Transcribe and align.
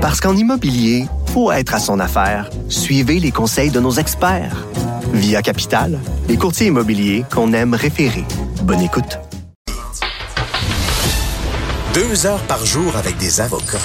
Parce 0.00 0.18
qu'en 0.18 0.34
immobilier, 0.34 1.04
faut 1.34 1.52
être 1.52 1.74
à 1.74 1.78
son 1.78 2.00
affaire. 2.00 2.48
Suivez 2.70 3.20
les 3.20 3.30
conseils 3.30 3.70
de 3.70 3.80
nos 3.80 3.92
experts. 3.92 4.66
Via 5.12 5.42
Capital, 5.42 5.98
les 6.26 6.38
courtiers 6.38 6.68
immobiliers 6.68 7.24
qu'on 7.30 7.52
aime 7.52 7.74
référer. 7.74 8.24
Bonne 8.62 8.80
écoute. 8.80 9.18
Deux 11.92 12.24
heures 12.24 12.42
par 12.44 12.64
jour 12.64 12.96
avec 12.96 13.18
des 13.18 13.42
avocats. 13.42 13.76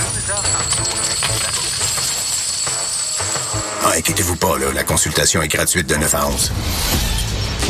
Ah, 3.83 3.91
inquiétez-vous 3.97 4.37
pas, 4.37 4.57
là, 4.57 4.67
la 4.73 4.83
consultation 4.85 5.41
est 5.41 5.49
gratuite 5.49 5.89
de 5.89 5.95
9 5.95 6.15
à 6.15 6.27
11. 6.27 6.51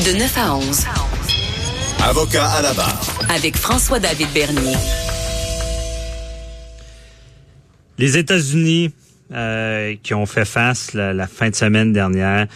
De 0.06 0.12
9 0.20 0.38
à 0.38 0.56
11. 0.56 0.84
Avocat 2.04 2.48
à 2.48 2.62
la 2.62 2.74
barre. 2.74 3.02
Avec 3.30 3.58
François-David 3.58 4.32
Bernier. 4.34 4.76
Les 7.98 8.18
États-Unis 8.18 8.92
euh, 9.32 9.96
qui 10.04 10.14
ont 10.14 10.26
fait 10.26 10.46
face 10.46 10.94
la, 10.94 11.28
fin 11.28 11.50
de 11.50 11.56
semaine 11.56 11.94
dernière 11.94 12.48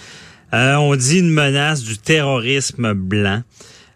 euh, 0.54 0.76
ont 0.76 0.96
dit 0.96 1.20
une 1.20 1.32
menace 1.32 1.84
du 1.84 1.98
terrorisme 1.98 2.94
blanc. 2.94 3.42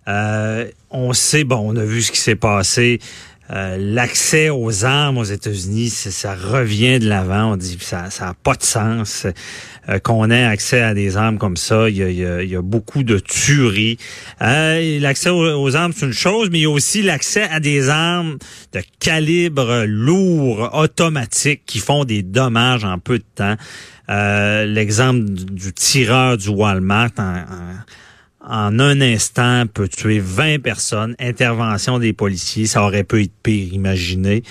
Euh, 0.07 0.69
on 0.89 1.13
sait, 1.13 1.43
bon, 1.43 1.73
on 1.73 1.75
a 1.75 1.83
vu 1.83 2.01
ce 2.01 2.11
qui 2.11 2.19
s'est 2.19 2.35
passé. 2.35 2.99
Euh, 3.51 3.77
l'accès 3.77 4.49
aux 4.49 4.85
armes 4.85 5.17
aux 5.17 5.23
États-Unis, 5.23 5.89
ça 5.89 6.33
revient 6.33 6.99
de 6.99 7.07
l'avant. 7.07 7.53
On 7.53 7.57
dit 7.57 7.77
ça, 7.81 8.09
ça 8.09 8.29
a 8.29 8.33
pas 8.33 8.55
de 8.55 8.63
sens 8.63 9.27
euh, 9.89 9.99
qu'on 9.99 10.29
ait 10.29 10.43
accès 10.43 10.81
à 10.81 10.93
des 10.93 11.17
armes 11.17 11.37
comme 11.37 11.57
ça. 11.57 11.89
Il 11.89 11.97
y 11.97 12.03
a, 12.03 12.09
il 12.09 12.17
y 12.17 12.25
a, 12.25 12.43
il 12.43 12.49
y 12.49 12.55
a 12.55 12.61
beaucoup 12.61 13.03
de 13.03 13.19
tueries. 13.19 13.97
Euh, 14.41 14.99
l'accès 14.99 15.29
aux, 15.29 15.75
armes, 15.75 15.93
c'est 15.95 16.05
une 16.05 16.13
chose, 16.13 16.49
mais 16.51 16.59
il 16.59 16.63
y 16.63 16.65
a 16.65 16.69
aussi 16.69 17.01
l'accès 17.01 17.43
à 17.43 17.59
des 17.59 17.89
armes 17.89 18.37
de 18.73 18.81
calibre 18.99 19.85
lourd, 19.85 20.69
automatique, 20.73 21.63
qui 21.65 21.79
font 21.79 22.05
des 22.05 22.23
dommages 22.23 22.85
en 22.85 22.99
peu 22.99 23.19
de 23.19 23.25
temps. 23.35 23.55
L'exemple 24.09 25.23
du, 25.23 25.45
du, 25.45 25.73
tireur 25.73 26.37
du 26.37 26.49
Walmart 26.49 27.11
en, 27.17 27.37
en 27.37 27.73
en 28.45 28.77
un 28.79 29.01
instant 29.01 29.65
peut 29.73 29.87
tuer 29.87 30.19
20 30.19 30.61
personnes. 30.61 31.15
Intervention 31.19 31.99
des 31.99 32.13
policiers, 32.13 32.65
ça 32.65 32.83
aurait 32.83 33.03
pu 33.03 33.23
être 33.23 33.31
pire, 33.41 33.73
imaginez. 33.73 34.43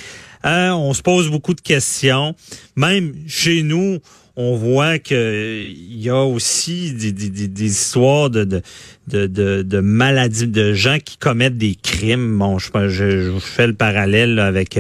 Euh, 0.45 0.71
on 0.71 0.93
se 0.93 1.03
pose 1.03 1.31
beaucoup 1.31 1.55
de 1.55 1.61
questions. 1.61 2.35
Même 2.75 3.15
chez 3.29 3.63
nous, 3.63 3.99
on 4.37 4.57
voit 4.57 4.99
que 4.99 5.63
il 5.67 6.01
y 6.01 6.09
a 6.09 6.23
aussi 6.23 6.93
des, 6.93 7.65
histoires 7.65 8.31
de, 8.31 9.81
maladies, 9.81 10.47
de 10.47 10.73
gens 10.73 10.99
qui 11.05 11.19
commettent 11.19 11.59
des 11.59 11.75
crimes. 11.75 12.39
Bon, 12.39 12.59
je, 12.59 12.71
je, 12.89 13.33
je 13.33 13.39
fais 13.39 13.67
le 13.67 13.75
parallèle 13.75 14.39
avec 14.39 14.79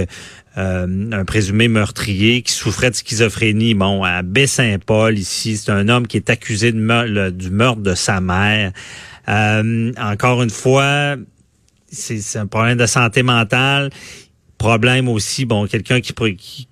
euh, 0.59 1.11
un 1.13 1.25
présumé 1.25 1.69
meurtrier 1.69 2.43
qui 2.43 2.53
souffrait 2.53 2.91
de 2.91 2.95
schizophrénie. 2.95 3.75
Bon, 3.75 4.05
à 4.05 4.23
Baie-Saint-Paul, 4.23 5.19
ici, 5.19 5.57
c'est 5.57 5.73
un 5.73 5.89
homme 5.89 6.07
qui 6.07 6.19
est 6.19 6.29
accusé 6.29 6.73
de 6.73 7.31
du 7.31 7.51
meurtre 7.51 7.81
de 7.81 7.95
sa 7.95 8.21
mère. 8.21 8.73
Euh, 9.29 9.93
encore 9.99 10.43
une 10.43 10.51
fois, 10.51 11.17
c'est 11.91 12.39
un 12.39 12.47
problème 12.47 12.77
de 12.77 12.87
santé 12.87 13.23
mentale 13.23 13.91
problème 14.63 15.09
aussi, 15.09 15.45
bon, 15.45 15.67
quelqu'un 15.67 16.01
qui, 16.01 16.15
qui, 16.37 16.69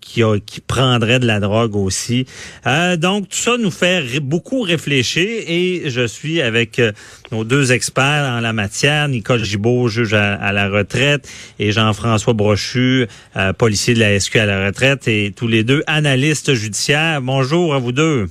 qui, 0.46 0.60
prendrait 0.60 1.18
de 1.18 1.26
la 1.26 1.40
drogue 1.40 1.74
aussi. 1.74 2.24
Euh, 2.64 2.96
donc, 2.96 3.28
tout 3.28 3.36
ça 3.36 3.56
nous 3.58 3.72
fait 3.72 4.20
beaucoup 4.20 4.60
réfléchir 4.60 5.26
et 5.26 5.90
je 5.90 6.06
suis 6.06 6.40
avec 6.40 6.78
euh, 6.78 6.92
nos 7.32 7.42
deux 7.42 7.72
experts 7.72 8.36
en 8.36 8.38
la 8.38 8.52
matière, 8.52 9.08
Nicole 9.08 9.42
Gibault, 9.42 9.88
juge 9.88 10.14
à, 10.14 10.52
la 10.52 10.68
retraite, 10.68 11.28
et 11.58 11.72
Jean-François 11.72 12.32
Brochu, 12.32 13.08
euh, 13.36 13.52
policier 13.52 13.94
de 13.94 13.98
la 13.98 14.20
SQ 14.20 14.36
à 14.36 14.46
la 14.46 14.66
retraite, 14.66 15.08
et 15.08 15.32
tous 15.36 15.48
les 15.48 15.64
deux 15.64 15.82
analystes 15.88 16.54
judiciaires. 16.54 17.20
Bonjour 17.20 17.74
à 17.74 17.78
vous 17.78 17.90
deux. 17.90 18.26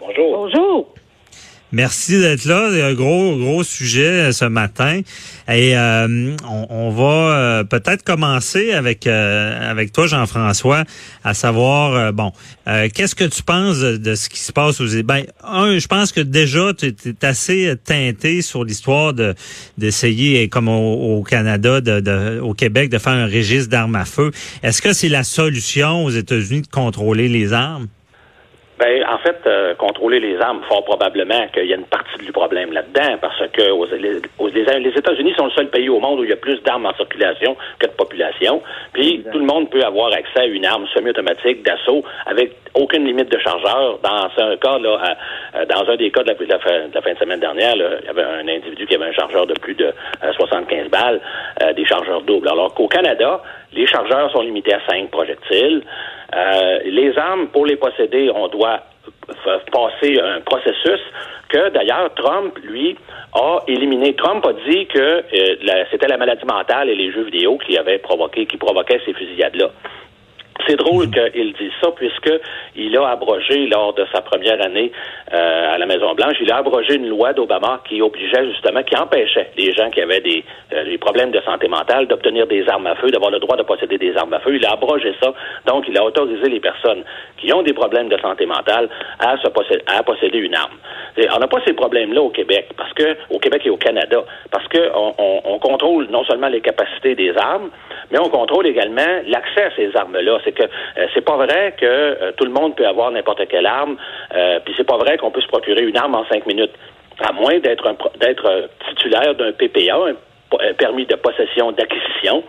Bonjour. 0.00 0.30
Bonjour. 0.36 0.67
Merci 1.72 2.18
d'être 2.18 2.46
là. 2.46 2.70
C'est 2.72 2.82
un 2.82 2.94
gros, 2.94 3.36
gros 3.36 3.62
sujet 3.62 4.28
euh, 4.28 4.32
ce 4.32 4.46
matin. 4.46 5.00
Et 5.48 5.76
euh, 5.76 6.34
on, 6.48 6.90
va 6.90 7.04
euh, 7.04 7.64
peut-être 7.64 8.02
commencer 8.02 8.72
avec 8.72 9.06
avec 9.06 9.92
toi, 9.92 10.06
Jean-François, 10.06 10.84
à 11.24 11.34
savoir 11.34 12.12
bon, 12.12 12.32
qu'est-ce 12.66 13.14
que 13.14 13.24
tu 13.24 13.42
penses 13.42 13.78
de, 13.78 14.14
ce 14.14 14.28
qui 14.28 14.40
se 14.40 14.52
passe 14.52 14.80
aux 14.80 14.86
Ben, 15.02 15.24
un, 15.44 15.78
je 15.78 15.86
pense 15.86 16.12
que 16.12 16.20
déjà 16.20 16.72
tu 16.74 16.86
es, 16.86 17.24
assez 17.24 17.74
teinté 17.84 18.42
sur 18.42 18.64
l'histoire 18.64 19.14
de 19.14 19.34
d'essayer, 19.78 20.48
comme 20.48 20.68
au, 20.68 21.22
Canada, 21.22 21.80
de, 21.80 22.40
au 22.40 22.54
Québec, 22.54 22.90
de 22.90 22.98
faire 22.98 23.12
un 23.12 23.26
registre 23.26 23.70
d'armes 23.70 23.96
à 23.96 24.04
feu. 24.04 24.30
Est-ce 24.62 24.82
que 24.82 24.92
c'est 24.92 25.08
la 25.08 25.24
solution 25.24 26.04
aux 26.04 26.10
États-Unis 26.10 26.62
de 26.62 26.68
contrôler 26.68 27.28
les 27.28 27.52
armes? 27.52 27.88
Ben, 28.78 29.04
en 29.08 29.18
fait, 29.18 29.38
euh, 29.46 29.74
contrôler 29.74 30.20
les 30.20 30.40
armes, 30.40 30.62
fort 30.68 30.84
probablement 30.84 31.48
qu'il 31.52 31.66
y 31.66 31.72
a 31.72 31.76
une 31.76 31.84
partie 31.84 32.24
du 32.24 32.30
problème 32.30 32.72
là-dedans, 32.72 33.18
parce 33.20 33.42
que 33.52 33.70
aux, 33.70 33.86
les, 33.86 34.20
les, 34.50 34.98
États-Unis 34.98 35.34
sont 35.36 35.46
le 35.46 35.50
seul 35.50 35.68
pays 35.68 35.88
au 35.88 35.98
monde 35.98 36.20
où 36.20 36.24
il 36.24 36.30
y 36.30 36.32
a 36.32 36.36
plus 36.36 36.62
d'armes 36.62 36.86
en 36.86 36.94
circulation 36.94 37.56
que 37.80 37.86
de 37.86 37.92
population. 37.92 38.62
Puis 38.92 39.24
tout 39.32 39.38
le 39.38 39.44
monde 39.44 39.68
peut 39.70 39.82
avoir 39.82 40.12
accès 40.12 40.40
à 40.40 40.46
une 40.46 40.64
arme 40.64 40.86
semi-automatique 40.94 41.64
d'assaut 41.64 42.04
avec 42.26 42.52
aucune 42.74 43.04
limite 43.04 43.30
de 43.30 43.38
chargeur. 43.38 43.98
Dans 44.02 44.44
un 44.44 44.56
cas, 44.56 44.78
là, 44.78 45.16
dans 45.68 45.90
un 45.90 45.96
des 45.96 46.10
cas 46.10 46.22
de 46.22 46.28
la, 46.28 46.58
fin, 46.58 47.12
de 47.12 47.18
semaine 47.18 47.40
dernière, 47.40 47.74
il 47.74 48.06
y 48.06 48.08
avait 48.08 48.22
un 48.22 48.46
individu 48.46 48.86
qui 48.86 48.94
avait 48.94 49.06
un 49.06 49.12
chargeur 49.12 49.46
de 49.46 49.54
plus 49.54 49.74
de 49.74 49.92
75 50.36 50.86
euh, 50.86 50.88
balles, 50.88 51.20
euh, 51.62 51.72
des 51.72 51.84
chargeurs 51.84 52.22
doubles. 52.22 52.48
Alors 52.48 52.74
qu'au 52.74 52.88
Canada, 52.88 53.42
les 53.72 53.86
chargeurs 53.86 54.30
sont 54.32 54.42
limités 54.42 54.74
à 54.74 54.80
5 54.88 55.10
projectiles. 55.10 55.82
Euh, 56.34 56.78
les 56.84 57.16
armes, 57.18 57.48
pour 57.48 57.66
les 57.66 57.76
posséder, 57.76 58.30
on 58.34 58.48
doit 58.48 58.80
passer 59.72 60.20
un 60.20 60.40
processus 60.40 61.00
que 61.48 61.70
d'ailleurs 61.70 62.12
Trump, 62.14 62.58
lui, 62.62 62.96
a 63.34 63.58
éliminé. 63.66 64.14
Trump 64.14 64.44
a 64.46 64.52
dit 64.70 64.86
que 64.86 64.98
euh, 64.98 65.84
c'était 65.90 66.08
la 66.08 66.16
maladie 66.16 66.44
mentale 66.44 66.90
et 66.90 66.94
les 66.94 67.12
jeux 67.12 67.24
vidéo 67.24 67.58
qui 67.58 67.76
avaient 67.78 67.98
provoqué, 67.98 68.46
qui 68.46 68.56
provoquaient 68.56 69.00
ces 69.04 69.14
fusillades-là. 69.14 69.70
C'est 70.66 70.76
drôle 70.76 71.06
mhm. 71.06 71.30
qu'il 71.32 71.52
dise 71.54 71.72
ça 71.80 71.90
puisqu'il 71.92 72.96
a 72.96 73.08
abrogé 73.08 73.66
lors 73.66 73.94
de 73.94 74.04
sa 74.12 74.20
première 74.20 74.60
année 74.64 74.92
euh, 75.32 75.74
à 75.74 75.78
la 75.78 75.86
Maison 75.86 76.14
Blanche, 76.14 76.36
il 76.40 76.50
a 76.50 76.56
abrogé 76.56 76.94
une 76.94 77.08
loi 77.08 77.32
d'Obama 77.32 77.80
qui 77.88 78.02
obligeait 78.02 78.46
justement, 78.50 78.82
qui 78.82 78.96
empêchait 78.96 79.50
les 79.56 79.72
gens 79.72 79.90
qui 79.90 80.00
avaient 80.00 80.20
des, 80.20 80.44
euh, 80.72 80.84
des 80.84 80.98
problèmes 80.98 81.30
de 81.30 81.40
santé 81.40 81.68
mentale 81.68 82.06
d'obtenir 82.06 82.46
des 82.46 82.68
armes 82.68 82.86
à 82.86 82.94
feu, 82.96 83.10
d'avoir 83.10 83.30
le 83.30 83.38
droit 83.38 83.56
de 83.56 83.62
posséder 83.62 83.98
des 83.98 84.16
armes 84.16 84.32
à 84.32 84.40
feu. 84.40 84.56
Il 84.56 84.66
a 84.66 84.72
abrogé 84.72 85.14
ça, 85.22 85.32
donc 85.66 85.84
il 85.88 85.96
a 85.98 86.04
autorisé 86.04 86.48
les 86.48 86.60
personnes 86.60 87.04
qui 87.36 87.52
ont 87.52 87.62
des 87.62 87.72
problèmes 87.72 88.08
de 88.08 88.18
santé 88.18 88.46
mentale 88.46 88.88
à, 89.18 89.36
se 89.38 89.48
posséder, 89.48 89.82
à 89.86 90.02
posséder 90.02 90.38
une 90.38 90.54
arme. 90.54 90.76
Et 91.16 91.26
on 91.34 91.38
n'a 91.38 91.48
pas 91.48 91.58
ces 91.66 91.72
problèmes-là 91.72 92.22
au 92.22 92.30
Québec, 92.30 92.68
parce 92.76 92.92
que 92.94 93.16
au 93.30 93.38
Québec 93.38 93.62
et 93.64 93.70
au 93.70 93.76
Canada, 93.76 94.24
parce 94.50 94.66
que 94.68 94.90
on, 94.94 95.14
on, 95.18 95.40
on 95.44 95.58
contrôle 95.58 96.06
non 96.10 96.24
seulement 96.24 96.48
les 96.48 96.60
capacités 96.60 97.14
des 97.14 97.36
armes, 97.36 97.70
mais 98.10 98.18
on 98.18 98.28
contrôle 98.28 98.66
également 98.66 99.20
l'accès 99.26 99.64
à 99.64 99.70
ces 99.76 99.96
armes-là. 99.96 100.38
C'est 100.48 100.54
que 100.54 100.62
euh, 100.62 101.06
c'est 101.14 101.24
pas 101.24 101.36
vrai 101.36 101.74
que 101.78 101.84
euh, 101.84 102.32
tout 102.36 102.44
le 102.44 102.50
monde 102.50 102.74
peut 102.74 102.86
avoir 102.86 103.10
n'importe 103.10 103.46
quelle 103.48 103.66
arme, 103.66 103.96
euh, 104.34 104.60
puis 104.64 104.74
c'est 104.76 104.86
pas 104.86 104.96
vrai 104.96 105.18
qu'on 105.18 105.30
peut 105.30 105.40
se 105.40 105.48
procurer 105.48 105.82
une 105.82 105.96
arme 105.96 106.14
en 106.14 106.24
cinq 106.26 106.46
minutes, 106.46 106.72
à 107.20 107.32
moins 107.32 107.58
d'être 107.58 107.84
d'être 108.18 108.70
titulaire 108.88 109.34
d'un 109.34 109.52
PPA, 109.52 109.98
un 110.60 110.74
permis 110.74 111.04
de 111.04 111.16
possession 111.16 111.72
d'acquisition. 111.72 112.42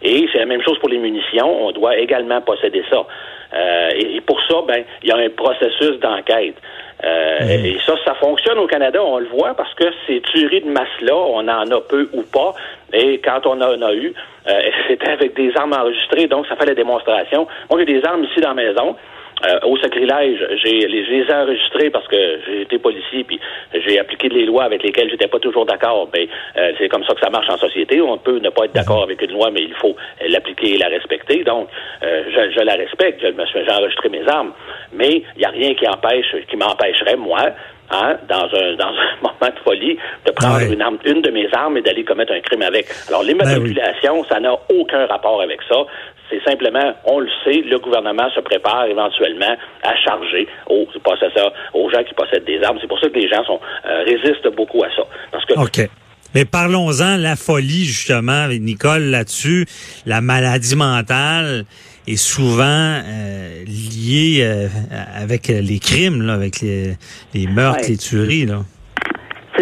Et 0.00 0.26
c'est 0.32 0.38
la 0.38 0.46
même 0.46 0.62
chose 0.62 0.78
pour 0.78 0.88
les 0.88 0.98
munitions. 0.98 1.66
On 1.66 1.72
doit 1.72 1.96
également 1.98 2.40
posséder 2.40 2.82
ça. 2.90 3.04
et, 3.94 4.20
pour 4.22 4.40
ça, 4.48 4.56
ben, 4.66 4.84
il 5.02 5.10
y 5.10 5.12
a 5.12 5.16
un 5.16 5.28
processus 5.28 6.00
d'enquête. 6.00 6.56
Et 7.04 7.76
ça, 7.84 7.94
ça 8.04 8.14
fonctionne 8.14 8.58
au 8.58 8.66
Canada, 8.66 9.00
on 9.04 9.18
le 9.18 9.26
voit, 9.26 9.54
parce 9.54 9.72
que 9.74 9.84
ces 10.06 10.20
tueries 10.22 10.62
de 10.62 10.70
masse-là, 10.70 11.14
on 11.14 11.46
en 11.46 11.70
a 11.70 11.80
peu 11.80 12.08
ou 12.14 12.22
pas. 12.22 12.54
Et 12.92 13.18
quand 13.18 13.46
on 13.46 13.60
en 13.60 13.82
a 13.82 13.94
eu, 13.94 14.12
euh, 14.48 14.60
c'était 14.88 15.10
avec 15.10 15.34
des 15.34 15.52
armes 15.56 15.72
enregistrées, 15.72 16.26
donc 16.26 16.46
ça 16.46 16.56
fait 16.56 16.66
la 16.66 16.74
démonstration. 16.74 17.46
Moi, 17.70 17.80
j'ai 17.80 18.00
des 18.00 18.04
armes 18.04 18.24
ici 18.24 18.40
dans 18.40 18.54
la 18.54 18.54
maison. 18.54 18.96
Euh, 19.44 19.58
au 19.64 19.76
sacrilège, 19.78 20.38
j'ai 20.62 20.86
les, 20.86 21.02
les 21.02 21.28
ai 21.28 21.34
enregistrés 21.34 21.90
parce 21.90 22.06
que 22.06 22.16
j'ai 22.46 22.60
été 22.60 22.78
policier 22.78 23.24
puis 23.24 23.40
j'ai 23.74 23.98
appliqué 23.98 24.28
les 24.28 24.46
lois 24.46 24.62
avec 24.62 24.84
lesquelles 24.84 25.10
j'étais 25.10 25.26
pas 25.26 25.40
toujours 25.40 25.66
d'accord. 25.66 26.08
Mais 26.14 26.26
ben, 26.26 26.62
euh, 26.62 26.72
c'est 26.78 26.88
comme 26.88 27.02
ça 27.02 27.14
que 27.14 27.20
ça 27.20 27.30
marche 27.30 27.48
en 27.50 27.56
société. 27.58 28.00
On 28.00 28.18
peut 28.18 28.38
ne 28.38 28.50
pas 28.50 28.66
être 28.66 28.74
d'accord 28.74 29.02
avec 29.02 29.20
une 29.20 29.32
loi, 29.32 29.50
mais 29.50 29.62
il 29.62 29.74
faut 29.74 29.96
l'appliquer 30.28 30.74
et 30.74 30.78
la 30.78 30.86
respecter. 30.86 31.42
Donc, 31.42 31.68
je, 32.02 32.50
je, 32.56 32.60
la 32.60 32.74
respecte. 32.74 33.20
J'ai 33.20 33.72
enregistré 33.72 34.08
mes 34.10 34.28
armes, 34.28 34.52
mais 34.92 35.24
il 35.34 35.38
n'y 35.38 35.44
a 35.44 35.50
rien 35.50 35.74
qui 35.74 35.88
empêche, 35.88 36.36
qui 36.48 36.56
m'empêcherait 36.56 37.16
moi 37.16 37.52
Hein, 37.94 38.16
dans, 38.26 38.46
un, 38.46 38.74
dans 38.76 38.86
un 38.88 39.16
moment 39.22 39.52
de 39.54 39.60
folie, 39.62 39.98
de 40.24 40.30
prendre 40.32 40.62
une, 40.62 40.80
arme, 40.80 40.96
une 41.04 41.20
de 41.20 41.30
mes 41.30 41.46
armes 41.52 41.76
et 41.76 41.82
d'aller 41.82 42.04
commettre 42.04 42.32
un 42.32 42.40
crime 42.40 42.62
avec. 42.62 42.86
Alors, 43.08 43.22
les 43.22 43.34
ben 43.34 43.44
ça 43.44 44.40
n'a 44.40 44.54
aucun 44.70 45.06
rapport 45.06 45.42
avec 45.42 45.60
ça. 45.68 45.76
C'est 46.30 46.42
simplement, 46.42 46.94
on 47.04 47.18
le 47.18 47.28
sait, 47.44 47.60
le 47.60 47.78
gouvernement 47.78 48.30
se 48.34 48.40
prépare 48.40 48.86
éventuellement 48.86 49.54
à 49.82 49.94
charger 49.96 50.48
aux 50.70 50.86
possesseurs, 51.04 51.52
aux 51.74 51.90
gens 51.90 52.02
qui 52.02 52.14
possèdent 52.14 52.44
des 52.44 52.62
armes. 52.62 52.78
C'est 52.80 52.86
pour 52.86 52.98
ça 52.98 53.10
que 53.10 53.18
les 53.18 53.28
gens 53.28 53.44
sont, 53.44 53.60
euh, 53.84 54.04
résistent 54.04 54.54
beaucoup 54.56 54.82
à 54.82 54.88
ça. 54.96 55.02
Parce 55.30 55.44
que 55.44 55.52
OK. 55.52 55.90
Mais 56.34 56.46
parlons-en, 56.46 57.18
la 57.18 57.36
folie, 57.36 57.84
justement, 57.84 58.44
avec 58.44 58.62
Nicole 58.62 59.02
là-dessus, 59.02 59.66
la 60.06 60.22
maladie 60.22 60.76
mentale 60.76 61.64
est 62.06 62.16
souvent 62.16 62.64
euh, 63.04 63.64
lié 63.64 64.40
euh, 64.42 64.68
avec 65.14 65.48
les 65.48 65.78
crimes, 65.78 66.22
là, 66.22 66.34
avec 66.34 66.60
les, 66.60 66.96
les 67.34 67.46
meurtres, 67.46 67.80
Ouais. 67.82 67.88
les 67.88 67.96
tueries. 67.96 68.46
Là. 68.46 68.64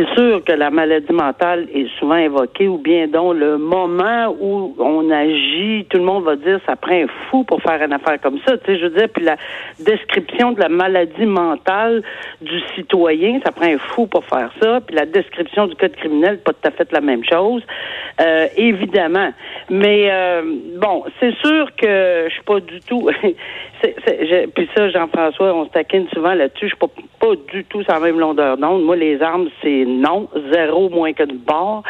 C'est 0.01 0.15
sûr 0.15 0.43
que 0.43 0.53
la 0.53 0.71
maladie 0.71 1.13
mentale 1.13 1.69
est 1.75 1.87
souvent 1.99 2.17
évoquée, 2.17 2.69
ou 2.69 2.79
bien 2.79 3.07
donc 3.07 3.37
le 3.37 3.59
moment 3.59 4.35
où 4.41 4.75
on 4.79 5.11
agit, 5.11 5.85
tout 5.91 5.99
le 5.99 6.05
monde 6.05 6.25
va 6.25 6.37
dire 6.37 6.59
ça 6.65 6.75
prend 6.75 6.95
un 6.95 7.07
fou 7.29 7.45
pour 7.45 7.61
faire 7.61 7.83
une 7.83 7.93
affaire 7.93 8.19
comme 8.23 8.39
ça. 8.47 8.57
Tu 8.57 8.65
sais, 8.65 8.79
je 8.79 8.87
veux 8.87 8.97
dire, 8.97 9.09
puis 9.13 9.23
la 9.23 9.37
description 9.79 10.53
de 10.53 10.61
la 10.61 10.71
maladie 10.71 11.27
mentale 11.27 12.03
du 12.41 12.61
citoyen, 12.75 13.41
ça 13.45 13.53
prend 13.53 13.67
un 13.67 13.77
fou 13.77 14.07
pour 14.07 14.25
faire 14.25 14.51
ça. 14.63 14.81
Puis 14.81 14.97
la 14.97 15.05
description 15.05 15.67
du 15.67 15.75
code 15.75 15.95
criminel, 15.97 16.39
pas 16.39 16.53
tout 16.53 16.67
à 16.67 16.71
fait 16.71 16.91
la 16.93 17.03
même 17.03 17.25
chose, 17.25 17.63
euh, 18.23 18.47
évidemment. 18.57 19.33
Mais 19.69 20.09
euh, 20.11 20.43
bon, 20.81 21.05
c'est 21.19 21.35
sûr 21.45 21.67
que 21.77 22.25
je 22.29 22.33
suis 22.33 22.45
pas 22.45 22.61
du 22.61 22.81
tout. 22.81 23.11
puis 24.55 24.69
ça, 24.75 24.89
Jean-François, 24.89 25.55
on 25.55 25.67
se 25.67 25.71
taquine 25.71 26.07
souvent 26.15 26.33
là-dessus. 26.33 26.69
Je 26.69 26.69
suis 26.69 26.77
pas, 26.77 26.89
pas 27.19 27.35
du 27.53 27.65
tout 27.65 27.83
sur 27.83 27.93
la 27.93 28.01
même 28.01 28.19
longueur 28.19 28.57
d'onde. 28.57 28.85
Moi, 28.85 28.97
les 28.97 29.21
armes, 29.21 29.49
c'est 29.63 29.85
non, 29.91 30.29
zéro 30.53 30.89
moins 30.89 31.13
que 31.13 31.25
de 31.25 31.35
bord. 31.35 31.83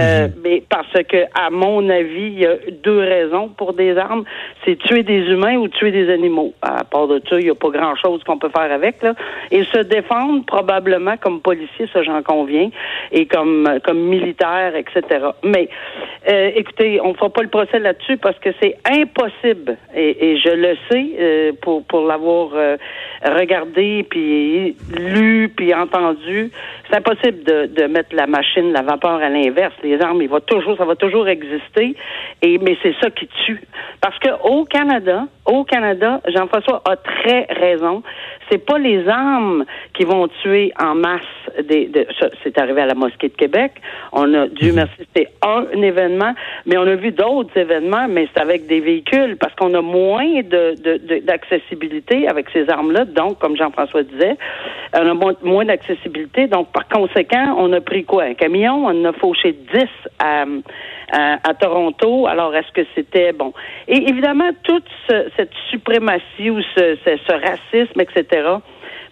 Euh, 0.00 0.28
Mais 0.42 0.62
parce 0.68 0.92
que, 1.08 1.24
à 1.34 1.50
mon 1.50 1.88
avis, 1.88 2.26
il 2.26 2.40
y 2.40 2.46
a 2.46 2.56
deux 2.82 2.98
raisons 2.98 3.48
pour 3.48 3.74
des 3.74 3.96
armes. 3.96 4.24
C'est 4.64 4.78
tuer 4.78 5.02
des 5.02 5.20
humains 5.30 5.56
ou 5.56 5.68
tuer 5.68 5.90
des 5.90 6.10
animaux. 6.10 6.54
À 6.62 6.84
part 6.84 7.08
de 7.08 7.20
ça, 7.28 7.38
il 7.38 7.44
n'y 7.44 7.50
a 7.50 7.54
pas 7.54 7.70
grand-chose 7.70 8.22
qu'on 8.24 8.38
peut 8.38 8.48
faire 8.48 8.72
avec. 8.72 9.02
Là. 9.02 9.14
Et 9.50 9.64
se 9.64 9.78
défendre, 9.78 10.44
probablement, 10.46 11.16
comme 11.16 11.40
policier, 11.40 11.86
ça 11.92 12.02
j'en 12.02 12.22
conviens, 12.22 12.70
et 13.10 13.26
comme, 13.26 13.78
comme 13.84 14.00
militaire, 14.00 14.74
etc. 14.76 15.26
Mais, 15.42 15.68
euh, 16.28 16.50
écoutez, 16.54 17.00
on 17.02 17.10
ne 17.10 17.14
fera 17.14 17.30
pas 17.30 17.42
le 17.42 17.48
procès 17.48 17.78
là-dessus 17.78 18.16
parce 18.16 18.38
que 18.38 18.50
c'est 18.60 18.76
impossible, 18.88 19.76
et, 19.94 20.32
et 20.32 20.38
je 20.38 20.50
le 20.50 20.76
sais, 20.90 21.10
euh, 21.18 21.52
pour, 21.60 21.84
pour 21.84 22.06
l'avoir 22.06 22.50
euh, 22.54 22.76
regardé, 23.24 24.06
puis 24.08 24.76
lu, 24.96 25.52
puis 25.54 25.74
entendu, 25.74 26.50
c'est 26.88 26.96
impossible 26.96 27.31
de, 27.32 27.66
de 27.66 27.86
mettre 27.86 28.14
la 28.14 28.26
machine, 28.26 28.72
la 28.72 28.82
vapeur 28.82 29.22
à 29.22 29.28
l'inverse. 29.28 29.74
Les 29.82 30.00
armes, 30.00 30.22
il 30.22 30.28
va 30.28 30.40
toujours, 30.40 30.76
ça 30.76 30.84
va 30.84 30.94
toujours 30.94 31.28
exister, 31.28 31.96
et 32.42 32.58
mais 32.58 32.76
c'est 32.82 32.94
ça 33.00 33.10
qui 33.10 33.28
tue. 33.46 33.60
Parce 34.00 34.18
que 34.18 34.28
au 34.44 34.64
Canada, 34.64 35.26
au 35.46 35.64
Canada, 35.64 36.20
Jean-François 36.26 36.82
a 36.88 36.96
très 36.96 37.46
raison. 37.50 38.02
C'est 38.50 38.58
pas 38.64 38.78
les 38.78 39.08
armes 39.08 39.64
qui 39.94 40.04
vont 40.04 40.28
tuer 40.42 40.72
en 40.80 40.94
masse. 40.94 41.20
Des, 41.68 41.86
de, 41.86 42.06
c'est 42.42 42.58
arrivé 42.58 42.82
à 42.82 42.86
la 42.86 42.94
mosquée 42.94 43.28
de 43.28 43.34
Québec. 43.36 43.72
On 44.12 44.32
a, 44.34 44.46
Dieu 44.48 44.72
merci, 44.74 44.92
c'était 44.98 45.28
un 45.42 45.66
événement, 45.82 46.32
mais 46.66 46.76
on 46.78 46.82
a 46.82 46.94
vu 46.96 47.12
d'autres 47.12 47.56
événements, 47.56 48.06
mais 48.08 48.28
c'est 48.34 48.40
avec 48.42 48.66
des 48.66 48.80
véhicules 48.80 49.36
parce 49.38 49.54
qu'on 49.54 49.72
a 49.74 49.80
moins 49.80 50.40
de, 50.42 50.74
de- 50.82 50.98
de- 50.98 51.20
d'accessibilité 51.24 52.28
avec 52.28 52.46
ces 52.52 52.68
armes-là. 52.68 53.04
Donc, 53.04 53.38
comme 53.38 53.56
Jean-François 53.56 54.02
disait, 54.02 54.36
on 54.94 55.08
a 55.08 55.14
moins, 55.14 55.34
moins 55.42 55.64
d'accessibilité. 55.64 56.46
Donc, 56.48 56.72
par 56.72 56.88
conséquent, 56.88 57.54
on 57.58 57.72
a 57.72 57.80
pris 57.80 58.04
quoi? 58.04 58.24
Un 58.24 58.34
camion, 58.34 58.86
on 58.86 59.00
en 59.02 59.04
a 59.06 59.12
fauché 59.12 59.52
10 59.52 59.84
à, 60.18 60.44
à, 61.12 61.38
à 61.48 61.54
Toronto. 61.54 62.26
Alors, 62.32 62.54
est-ce 62.56 62.72
que 62.72 62.86
c'était 62.94 63.32
bon? 63.32 63.52
Et 63.88 64.08
évidemment, 64.08 64.50
toute 64.62 64.86
ce- 65.08 65.28
cette 65.36 65.52
suprématie 65.70 66.48
ou 66.48 66.60
ce, 66.74 66.96
ce, 67.04 67.10
ce 67.28 67.32
racisme, 67.32 68.00
etc., 68.00 68.48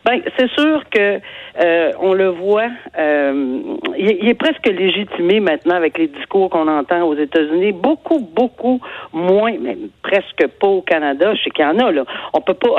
ben, 0.02 0.22
c'est 0.38 0.48
sûr 0.52 0.82
que 0.90 1.20
euh, 1.62 1.92
on 2.00 2.14
le 2.14 2.28
voit, 2.28 2.70
euh, 2.98 3.60
il, 3.98 4.10
est- 4.10 4.18
il 4.22 4.28
est 4.30 4.34
presque 4.46 4.66
légitimé 4.66 5.40
maintenant 5.40 5.74
avec 5.74 5.98
les 5.98 6.06
discours 6.06 6.48
qu'on 6.48 6.66
entend 6.68 7.02
aux 7.02 7.14
États-Unis, 7.14 7.72
beaucoup, 7.72 8.20
beaucoup 8.20 8.80
moins, 9.12 9.52
même 9.58 9.90
presque 10.02 10.46
pas 10.58 10.66
au 10.68 10.80
Canada. 10.80 11.34
Je 11.34 11.42
sais 11.42 11.50
qu'il 11.50 11.66
y 11.66 11.68
en 11.68 11.78
a 11.78 11.92
là. 11.92 12.04
On 12.32 12.40
peut 12.40 12.54
pas, 12.54 12.76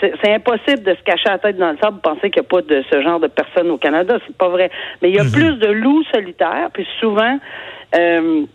c'est 0.00 0.32
impossible 0.34 0.82
de 0.82 0.94
se 0.96 1.02
cacher 1.04 1.28
la 1.28 1.38
tête 1.38 1.56
dans 1.58 1.70
le 1.70 1.78
sable, 1.80 2.00
penser 2.00 2.28
qu'il 2.32 2.42
n'y 2.42 2.46
a 2.48 2.50
pas 2.50 2.62
de 2.62 2.82
ce 2.90 3.00
genre 3.02 3.20
de 3.20 3.28
personnes 3.28 3.70
au 3.70 3.78
Canada. 3.78 4.18
C'est 4.26 4.36
pas 4.36 4.48
vrai. 4.48 4.68
Mais 5.00 5.10
il 5.10 5.14
y 5.14 5.20
a 5.20 5.30
plus 5.32 5.54
de 5.58 5.68
loups 5.70 6.02
solitaires, 6.12 6.70
puis 6.74 6.86
souvent. 6.98 7.38
Euh, 7.96 8.46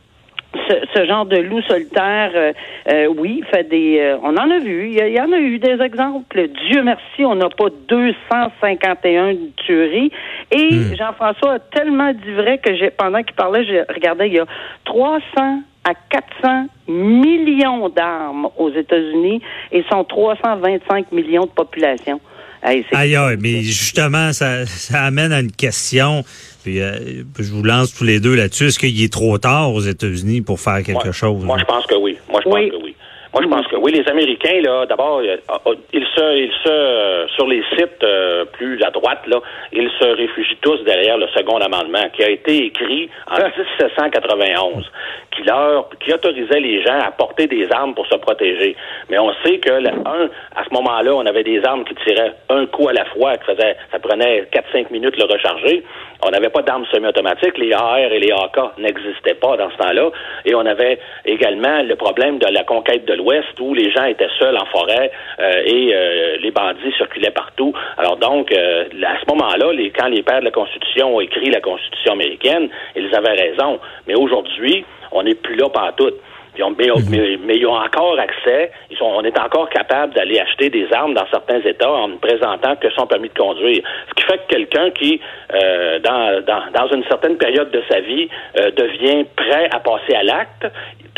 ce, 0.54 0.74
ce 0.96 1.06
genre 1.06 1.26
de 1.26 1.38
loup 1.38 1.62
solitaire, 1.64 2.32
euh, 2.34 2.54
euh, 2.92 3.08
oui, 3.16 3.44
fait 3.52 3.70
des. 3.70 4.00
euh, 4.00 4.18
on 4.24 4.36
en 4.36 4.50
a 4.50 4.60
vu. 4.60 4.90
Il 4.90 4.98
y, 4.98 5.22
en 5.22 5.32
a 5.32 5.38
eu 5.38 5.60
des 5.60 5.82
exemples. 5.82 6.48
Dieu 6.70 6.84
merci, 6.84 7.24
on 7.24 7.36
n'a 7.36 7.50
pas 7.50 7.70
251 7.88 9.36
tueries. 9.58 10.12
Et 10.52 10.96
Jean-François 10.98 11.54
a 11.54 11.60
tellement 11.60 12.12
dit 12.14 12.32
vrai 12.32 12.58
que 12.58 12.76
j'ai, 12.76 12.90
pendant 12.90 13.22
qu'il 13.22 13.36
parlait, 13.36 13.64
j'ai 13.66 13.82
regardé, 13.82 14.28
il 14.28 14.34
y 14.34 14.40
a 14.40 14.46
300 14.86 15.22
à 15.86 15.94
400 16.10 16.68
millions 16.88 17.90
d'armes 17.90 18.50
aux 18.58 18.72
États-Unis 18.72 19.42
et 19.72 19.84
sont 19.90 20.04
325 20.04 21.12
millions 21.12 21.46
de 21.46 21.52
population. 21.52 22.20
Aïe, 22.62 22.86
aïe, 22.92 23.38
mais 23.40 23.62
justement, 23.62 24.34
ça, 24.34 24.66
ça 24.66 25.04
amène 25.04 25.32
à 25.32 25.40
une 25.40 25.52
question. 25.52 26.24
Puis, 26.64 26.82
euh, 26.82 27.24
je 27.40 27.52
vous 27.52 27.64
lance 27.64 27.94
tous 27.94 28.04
les 28.04 28.20
deux 28.20 28.36
là-dessus. 28.36 28.68
Est-ce 28.68 28.80
qu'il 28.80 29.02
est 29.02 29.12
trop 29.12 29.38
tard 29.38 29.74
aux 29.74 29.82
États-Unis 29.82 30.42
pour 30.42 30.60
faire 30.60 30.84
quelque 30.84 31.06
moi, 31.06 31.12
chose? 31.12 31.44
Moi, 31.44 31.58
je 31.60 31.66
pense 31.66 31.86
que 31.86 31.96
oui. 31.96 32.18
Moi, 32.30 32.42
je 32.44 32.50
Oui. 32.50 32.70
pense 32.70 32.80
que 32.80 32.86
oui. 32.86 32.96
Moi, 33.32 33.44
je 33.44 33.48
pense 33.48 33.68
que 33.68 33.76
oui. 33.76 33.92
Les 33.92 34.08
Américains, 34.10 34.60
là, 34.62 34.88
d'abord, 34.88 35.20
euh, 35.20 35.38
euh, 35.68 35.76
ils 35.94 36.06
se, 36.16 36.36
ils 36.36 36.52
se, 36.64 36.70
euh, 36.70 37.28
sur 37.36 37.46
les 37.46 37.64
sites 37.78 38.04
euh, 38.04 38.46
plus 38.46 38.82
à 38.84 38.90
droite, 38.90 39.22
là, 39.28 39.40
ils 39.72 39.90
se 40.00 40.06
réfugient 40.06 40.58
tous 40.62 40.84
derrière 40.84 41.16
le 41.16 41.28
second 41.28 41.58
amendement 41.58 42.10
qui 42.14 42.24
a 42.24 42.30
été 42.30 42.66
écrit 42.66 43.08
en 43.30 43.36
1791, 43.36 44.92
qui 45.36 45.44
leur, 45.44 45.90
qui 46.00 46.12
autorisait 46.12 46.60
les 46.60 46.82
gens 46.84 47.00
à 47.00 47.12
porter 47.12 47.46
des 47.46 47.72
armes 47.72 47.94
pour 47.94 48.08
se 48.08 48.16
protéger. 48.16 48.76
Mais 49.12 49.20
on 49.20 49.32
sait 49.44 49.60
que, 49.60 49.74
un, 49.74 50.30
à 50.56 50.64
ce 50.68 50.74
moment-là, 50.74 51.14
on 51.14 51.26
avait 51.28 51.44
des 51.44 51.64
armes 51.64 51.84
qui 51.86 51.94
tiraient 52.06 52.34
un 52.50 52.66
coup 52.66 52.88
à 52.90 52.94
la 52.94 53.06
fois, 53.06 53.38
qui 53.38 53.46
faisait, 53.46 53.78
ça 53.92 54.00
prenait 54.00 54.48
4-5 54.52 54.92
minutes 54.92 55.18
le 55.18 55.26
recharger. 55.32 55.84
On 56.26 56.32
n'avait 56.32 56.50
pas 56.50 56.64
d'armes 56.64 56.86
semi-automatiques. 56.92 57.58
Les 57.58 57.72
AR 57.74 57.98
et 57.98 58.20
les 58.20 58.32
AK 58.32 58.78
n'existaient 58.80 59.36
pas 59.36 59.56
dans 59.56 59.70
ce 59.70 59.78
temps-là. 59.78 60.10
Et 60.46 60.54
on 60.54 60.66
avait 60.66 61.00
également 61.26 61.82
le 61.84 61.96
problème 61.96 62.40
de 62.40 62.48
la 62.48 62.64
conquête 62.64 63.06
de 63.06 63.19
l'Ouest 63.20 63.54
où 63.60 63.74
les 63.74 63.90
gens 63.92 64.06
étaient 64.06 64.34
seuls 64.40 64.58
en 64.58 64.66
forêt 64.78 65.12
euh, 65.40 65.64
et 65.76 65.84
euh, 65.94 66.38
les 66.44 66.52
bandits 66.52 66.94
circulaient 66.98 67.36
partout. 67.44 67.72
Alors 67.98 68.18
donc, 68.18 68.52
euh, 68.52 68.86
à 69.14 69.16
ce 69.22 69.26
moment-là, 69.34 69.68
les, 69.74 69.90
quand 69.92 70.08
les 70.08 70.24
pères 70.24 70.40
de 70.40 70.46
la 70.46 70.52
Constitution 70.62 71.06
ont 71.18 71.22
écrit 71.22 71.50
la 71.52 71.62
Constitution 71.62 72.14
américaine, 72.14 72.66
ils 72.96 73.14
avaient 73.20 73.38
raison. 73.46 73.80
Mais 74.08 74.16
aujourd'hui, 74.16 74.86
on 75.12 75.22
n'est 75.24 75.36
plus 75.36 75.56
là 75.56 75.70
partout. 75.70 76.12
Ils 76.58 76.64
ont- 76.64 76.76
mais, 76.78 76.88
mais- 77.12 77.38
mais 77.46 77.56
ils 77.56 77.66
ont 77.68 77.78
encore 77.90 78.18
accès, 78.20 78.72
ils 78.92 78.98
sont, 78.98 79.06
on 79.20 79.24
est 79.24 79.40
encore 79.40 79.70
capable 79.70 80.14
d'aller 80.16 80.40
acheter 80.40 80.70
des 80.70 80.88
armes 80.92 81.14
dans 81.14 81.28
certains 81.32 81.62
États 81.62 81.90
en 81.92 82.08
ne 82.10 82.18
présentant 82.18 82.76
que 82.76 82.90
son 82.98 83.06
permis 83.08 83.30
de 83.30 83.38
conduire. 83.38 83.82
Ce 84.10 84.14
qui 84.16 84.24
fait 84.30 84.40
que 84.40 84.48
quelqu'un 84.56 84.90
qui, 84.92 85.22
euh, 85.54 86.00
dans, 86.00 86.42
dans, 86.52 86.64
dans 86.78 86.88
une 86.96 87.04
certaine 87.06 87.38
période 87.38 87.72
de 87.72 87.82
sa 87.90 88.00
vie, 88.02 88.28
euh, 88.60 88.72
devient 88.72 89.26
prêt 89.38 89.70
à 89.72 89.80
passer 89.80 90.14
à 90.16 90.24
l'acte, 90.24 90.66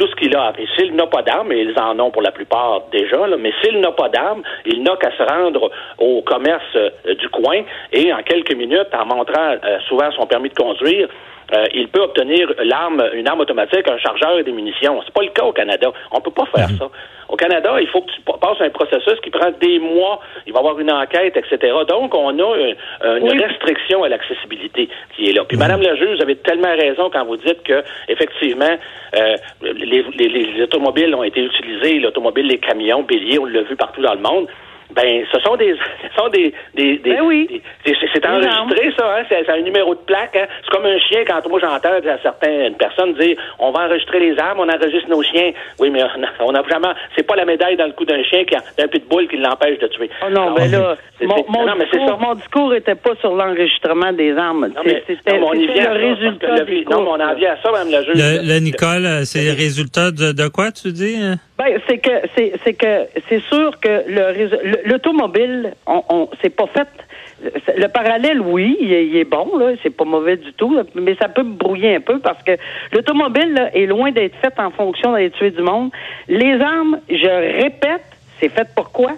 tout 0.01 0.65
s'il 0.75 0.95
n'a 0.95 1.07
pas 1.07 1.21
d'armes, 1.21 1.51
et 1.51 1.61
ils 1.61 1.79
en 1.79 1.99
ont 1.99 2.11
pour 2.11 2.21
la 2.21 2.31
plupart 2.31 2.81
déjà, 2.91 3.27
là, 3.27 3.37
mais 3.37 3.53
s'il 3.61 3.79
n'a 3.79 3.91
pas 3.91 4.09
d'armes, 4.09 4.41
il 4.65 4.81
n'a 4.83 4.95
qu'à 4.97 5.11
se 5.11 5.23
rendre 5.23 5.69
au 5.99 6.21
commerce 6.21 6.63
euh, 6.75 6.89
du 7.15 7.29
coin 7.29 7.61
et 7.91 8.11
en 8.13 8.23
quelques 8.23 8.55
minutes, 8.55 8.89
en 8.93 9.05
montrant 9.05 9.55
euh, 9.63 9.79
souvent 9.87 10.11
son 10.11 10.25
permis 10.25 10.49
de 10.49 10.55
conduire, 10.55 11.07
euh, 11.53 11.65
il 11.73 11.87
peut 11.89 12.01
obtenir 12.01 12.51
l'arme, 12.63 13.03
une 13.13 13.27
arme 13.27 13.41
automatique, 13.41 13.87
un 13.89 13.97
chargeur 13.97 14.39
et 14.39 14.43
des 14.43 14.51
munitions. 14.51 15.01
C'est 15.05 15.13
pas 15.13 15.21
le 15.23 15.29
cas 15.29 15.43
au 15.43 15.51
Canada. 15.53 15.91
On 16.11 16.21
peut 16.21 16.31
pas 16.31 16.45
faire 16.55 16.69
ça. 16.77 16.89
Au 17.29 17.35
Canada, 17.37 17.77
il 17.79 17.87
faut 17.87 18.01
que 18.01 18.11
tu 18.11 18.21
pa- 18.21 18.37
passes 18.41 18.59
un 18.59 18.69
processus 18.69 19.19
qui 19.23 19.29
prend 19.29 19.51
des 19.61 19.79
mois. 19.79 20.19
Il 20.45 20.51
va 20.53 20.59
y 20.59 20.61
avoir 20.61 20.77
une 20.79 20.91
enquête, 20.91 21.37
etc. 21.37 21.73
Donc, 21.87 22.13
on 22.13 22.37
a 22.37 22.41
euh, 22.57 23.17
une 23.19 23.31
Oui. 23.31 23.43
restriction 23.43 24.03
à 24.03 24.09
l'accessibilité 24.09 24.89
qui 25.15 25.29
est 25.29 25.33
là. 25.33 25.43
Puis, 25.47 25.57
Madame 25.57 25.81
la 25.81 25.95
juge, 25.95 26.17
vous 26.17 26.21
avez 26.23 26.35
tellement 26.37 26.75
raison 26.75 27.09
quand 27.09 27.23
vous 27.25 27.37
dites 27.37 27.63
que, 27.63 27.83
effectivement, 28.09 28.77
euh, 29.15 29.35
les, 29.61 30.03
les- 30.17 30.27
les 30.29 30.63
automobiles 30.63 31.15
ont 31.15 31.23
été 31.23 31.41
utilisés, 31.41 31.99
l'automobile, 31.99 32.47
les 32.47 32.57
camions, 32.59 33.03
béliers, 33.03 33.39
on 33.39 33.45
l'a 33.45 33.61
vu 33.61 33.75
partout 33.77 34.01
dans 34.01 34.13
le 34.13 34.19
monde. 34.21 34.47
Ben, 34.95 35.23
ce 35.31 35.39
sont 35.39 35.55
des, 35.55 35.73
ce 36.09 36.15
sont 36.21 36.27
des, 36.29 36.53
des, 36.75 36.97
des- 36.97 37.11
Ben 37.15 37.21
oui. 37.23 37.47
des- 37.85 37.95
c'est- 37.99 38.25
enregistré 38.25 38.91
ça, 38.97 39.17
hein? 39.17 39.23
C'est 39.29 39.49
un 39.49 39.61
numéro 39.61 39.95
de 39.95 39.99
plaque. 40.01 40.35
Hein? 40.35 40.45
C'est 40.63 40.69
comme 40.71 40.85
un 40.85 40.99
chien 40.99 41.21
quand 41.27 41.47
moi 41.49 41.59
j'entends 41.59 41.89
certaines 42.21 42.75
personnes 42.75 43.13
dire 43.15 43.37
on 43.59 43.71
va 43.71 43.85
enregistrer 43.85 44.19
les 44.19 44.37
armes, 44.39 44.59
on 44.59 44.69
enregistre 44.69 45.09
nos 45.09 45.21
chiens. 45.23 45.51
Oui, 45.79 45.89
mais 45.89 46.01
on 46.39 46.51
n'a 46.51 46.61
vraiment. 46.61 46.93
C'est 47.15 47.25
pas 47.25 47.35
la 47.35 47.45
médaille 47.45 47.77
dans 47.77 47.85
le 47.87 47.93
cou 47.93 48.05
d'un 48.05 48.23
chien 48.23 48.43
qui 48.45 48.55
a 48.55 48.59
d'un 48.77 48.87
pitbull 48.87 49.27
qui 49.27 49.37
l'empêche 49.37 49.79
de 49.79 49.87
tuer. 49.87 50.09
Oh 50.25 50.29
non, 50.29 50.53
mais 50.57 50.67
là, 50.67 50.95
c'est- 51.19 51.25
mon, 51.25 51.35
non, 51.65 51.73
mais 51.77 51.85
c'est 51.91 51.97
discours, 51.97 52.19
ça. 52.19 52.27
mon 52.27 52.35
discours 52.35 52.73
était 52.75 52.95
pas 52.95 53.15
sur 53.19 53.33
l'enregistrement 53.35 54.11
des 54.13 54.35
armes. 54.37 54.67
Non, 54.67 54.81
C'était 55.07 55.39
non, 55.39 55.51
le 55.53 55.59
résultat 55.59 56.55
le- 56.55 56.83
Non, 56.89 57.01
mais 57.01 57.09
on 57.09 57.13
en 57.13 57.17
là. 57.17 57.33
vient 57.35 57.51
à 57.53 57.57
ça, 57.61 57.71
Mme 57.71 57.91
la 57.91 58.03
juge. 58.03 58.15
Le, 58.15 58.53
le 58.53 58.59
Nicole, 58.59 59.25
c'est 59.25 59.43
le 59.43 59.51
résultat 59.51 60.11
de, 60.11 60.31
de 60.31 60.47
quoi, 60.47 60.71
tu 60.71 60.91
dis? 60.91 61.15
hein? 61.21 61.35
Ben, 61.57 61.79
c'est 61.87 61.99
que 61.99 62.09
c'est 62.65 62.73
que 62.73 63.05
c'est 63.29 63.41
sûr 63.43 63.79
que 63.79 63.87
le 64.07 64.33
le- 64.63 64.80
l'automobile, 64.85 65.73
on, 65.87 66.03
on 66.09 66.29
c'est 66.41 66.49
pas 66.49 66.67
fait. 66.67 66.87
Le 67.75 67.87
parallèle, 67.87 68.39
oui, 68.39 68.77
il 68.79 68.93
est, 68.93 69.23
bon, 69.23 69.57
là, 69.57 69.71
c'est 69.81 69.89
pas 69.89 70.05
mauvais 70.05 70.37
du 70.37 70.53
tout, 70.53 70.77
mais 70.93 71.15
ça 71.15 71.27
peut 71.27 71.41
me 71.41 71.55
brouiller 71.55 71.95
un 71.95 71.99
peu 71.99 72.19
parce 72.19 72.41
que 72.43 72.51
l'automobile 72.91 73.71
est 73.73 73.87
loin 73.87 74.11
d'être 74.11 74.35
faite 74.35 74.59
en 74.59 74.69
fonction 74.69 75.13
d'aller 75.13 75.31
tuer 75.31 75.49
du 75.49 75.61
monde. 75.63 75.89
Les 76.27 76.61
armes, 76.61 76.99
je 77.09 77.61
répète, 77.63 78.03
c'est 78.39 78.49
fait 78.49 78.67
pour 78.75 78.91
quoi? 78.91 79.13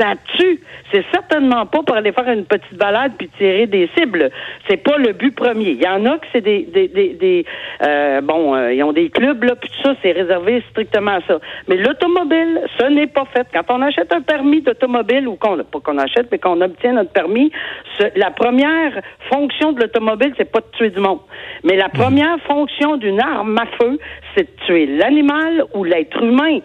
Ça 0.00 0.14
tue. 0.38 0.60
C'est 0.92 1.04
certainement 1.12 1.66
pas 1.66 1.82
pour 1.82 1.94
aller 1.94 2.10
faire 2.12 2.28
une 2.28 2.46
petite 2.46 2.74
balade 2.74 3.12
puis 3.18 3.28
tirer 3.38 3.66
des 3.66 3.88
cibles. 3.96 4.30
C'est 4.68 4.78
pas 4.78 4.96
le 4.96 5.12
but 5.12 5.32
premier. 5.34 5.70
Il 5.70 5.82
y 5.82 5.86
en 5.86 6.04
a 6.06 6.18
que 6.18 6.26
c'est 6.32 6.40
des, 6.40 6.62
des, 6.62 6.88
des, 6.88 7.10
des 7.14 7.44
euh, 7.86 8.20
bon, 8.22 8.54
euh, 8.56 8.72
ils 8.72 8.82
ont 8.82 8.92
des 8.92 9.08
clubs 9.10 9.44
là, 9.44 9.54
puis 9.54 9.68
tout 9.70 9.82
ça, 9.88 9.94
c'est 10.02 10.12
réservé 10.12 10.64
strictement 10.70 11.12
à 11.12 11.20
ça. 11.28 11.38
Mais 11.68 11.76
l'automobile, 11.76 12.62
ce 12.78 12.86
n'est 12.86 13.06
pas 13.06 13.24
fait. 13.32 13.46
Quand 13.52 13.72
on 13.76 13.82
achète 13.82 14.12
un 14.12 14.22
permis 14.22 14.62
d'automobile 14.62 15.28
ou 15.28 15.36
qu'on 15.36 15.56
pas 15.58 15.80
qu'on 15.80 15.98
achète, 15.98 16.28
mais 16.32 16.38
qu'on 16.38 16.60
obtient 16.60 16.92
notre 16.94 17.12
permis, 17.12 17.52
ce- 17.98 18.18
la 18.18 18.30
première 18.30 19.00
fonction 19.30 19.72
de 19.72 19.80
l'automobile, 19.82 20.32
c'est 20.36 20.50
pas 20.50 20.60
de 20.60 20.76
tuer 20.76 20.90
du 20.90 21.00
monde. 21.00 21.20
Mais 21.62 21.76
la 21.76 21.88
première 21.88 22.38
fonction 22.48 22.96
d'une 22.96 23.20
arme 23.20 23.56
à 23.58 23.66
feu, 23.80 23.98
c'est 24.34 24.44
de 24.44 24.64
tuer 24.66 24.86
l'animal 24.86 25.64
ou 25.74 25.84
l'être 25.84 26.20
humain. 26.22 26.58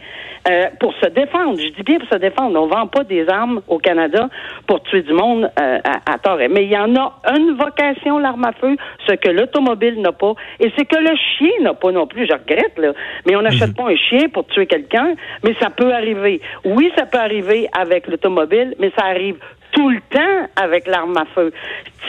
Euh, 0.48 0.66
pour 0.80 0.94
se 1.02 1.08
défendre, 1.10 1.58
je 1.60 1.70
dis 1.70 1.82
bien 1.84 1.98
pour 1.98 2.08
se 2.08 2.18
défendre. 2.20 2.60
On 2.62 2.68
vend 2.68 2.86
pas 2.86 3.04
des 3.04 3.25
armes 3.30 3.62
au 3.68 3.78
Canada 3.78 4.30
pour 4.68 4.82
tuer 4.84 5.02
du 5.02 5.14
monde 5.14 5.50
euh, 5.60 5.80
à, 5.84 6.14
à 6.14 6.18
tort. 6.18 6.38
Mais 6.50 6.64
il 6.64 6.72
y 6.72 6.78
en 6.78 6.96
a 6.96 7.22
une 7.36 7.56
vocation, 7.58 8.20
l'arme 8.20 8.46
à 8.46 8.54
feu, 8.54 8.76
ce 9.08 9.14
que 9.16 9.30
l'automobile 9.30 10.02
n'a 10.02 10.12
pas, 10.12 10.34
et 10.60 10.72
c'est 10.78 10.86
que 10.86 10.98
le 10.98 11.16
chien 11.16 11.52
n'a 11.62 11.74
pas 11.74 11.92
non 11.92 12.08
plus. 12.08 12.28
Je 12.28 12.34
regrette 12.34 12.78
là, 12.78 12.94
mais 13.26 13.36
on 13.36 13.42
n'achète 13.42 13.76
pas 13.76 13.90
un 13.90 13.96
chien 13.96 14.30
pour 14.30 14.46
tuer 14.48 14.68
quelqu'un, 14.68 15.16
mais 15.44 15.56
ça 15.60 15.70
peut 15.70 15.94
arriver. 15.94 16.42
Oui, 16.64 16.92
ça 16.98 17.06
peut 17.06 17.20
arriver 17.20 17.68
avec 17.78 18.08
l'automobile, 18.08 18.76
mais 18.80 18.92
ça 18.98 19.06
arrive 19.06 19.38
tout 19.72 19.90
le 19.90 20.00
temps 20.10 20.48
avec 20.56 20.88
l'arme 20.88 21.18
à 21.18 21.26
feu. 21.36 21.52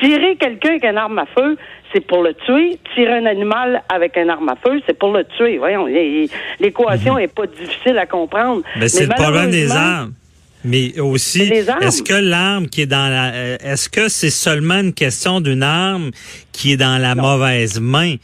Tirer 0.01 0.37
quelqu'un 0.37 0.71
avec 0.71 0.85
une 0.85 0.99
arme 0.99 1.19
à 1.19 1.27
feu, 1.27 1.57
c'est 1.93 2.07
pour 2.07 2.23
le 2.23 2.35
tuer. 2.35 2.79
Tirer 2.95 3.19
un 3.19 3.27
animal 3.27 3.83
avec 3.93 4.17
une 4.17 4.31
arme 4.31 4.49
à 4.49 4.57
feu, 4.57 4.81
c'est 4.87 4.97
pour 4.97 5.13
le 5.13 5.25
tuer. 5.25 5.59
Voyons, 5.59 5.87
l'équation 5.87 7.19
est 7.19 7.35
pas 7.35 7.47
difficile 7.47 7.99
à 7.99 8.07
comprendre. 8.07 8.63
Mais 8.79 8.89
c'est 8.89 9.07
le 9.07 9.15
problème 9.15 9.51
des 9.51 9.73
armes. 9.73 10.13
Mais 10.67 10.99
aussi, 10.99 11.43
est-ce 11.43 12.03
que 12.03 12.15
l'arme 12.15 12.69
qui 12.69 12.83
est 12.83 12.87
dans 12.87 13.09
la, 13.09 13.33
euh, 13.33 13.57
est-ce 13.61 13.89
que 13.89 14.09
c'est 14.09 14.31
seulement 14.31 14.81
une 14.81 14.93
question 14.93 15.41
d'une 15.41 15.63
arme 15.63 16.11
qui 16.53 16.73
est 16.73 16.77
dans 16.77 16.99
la 16.99 17.15
mauvaise 17.15 17.81
main? 17.81 18.17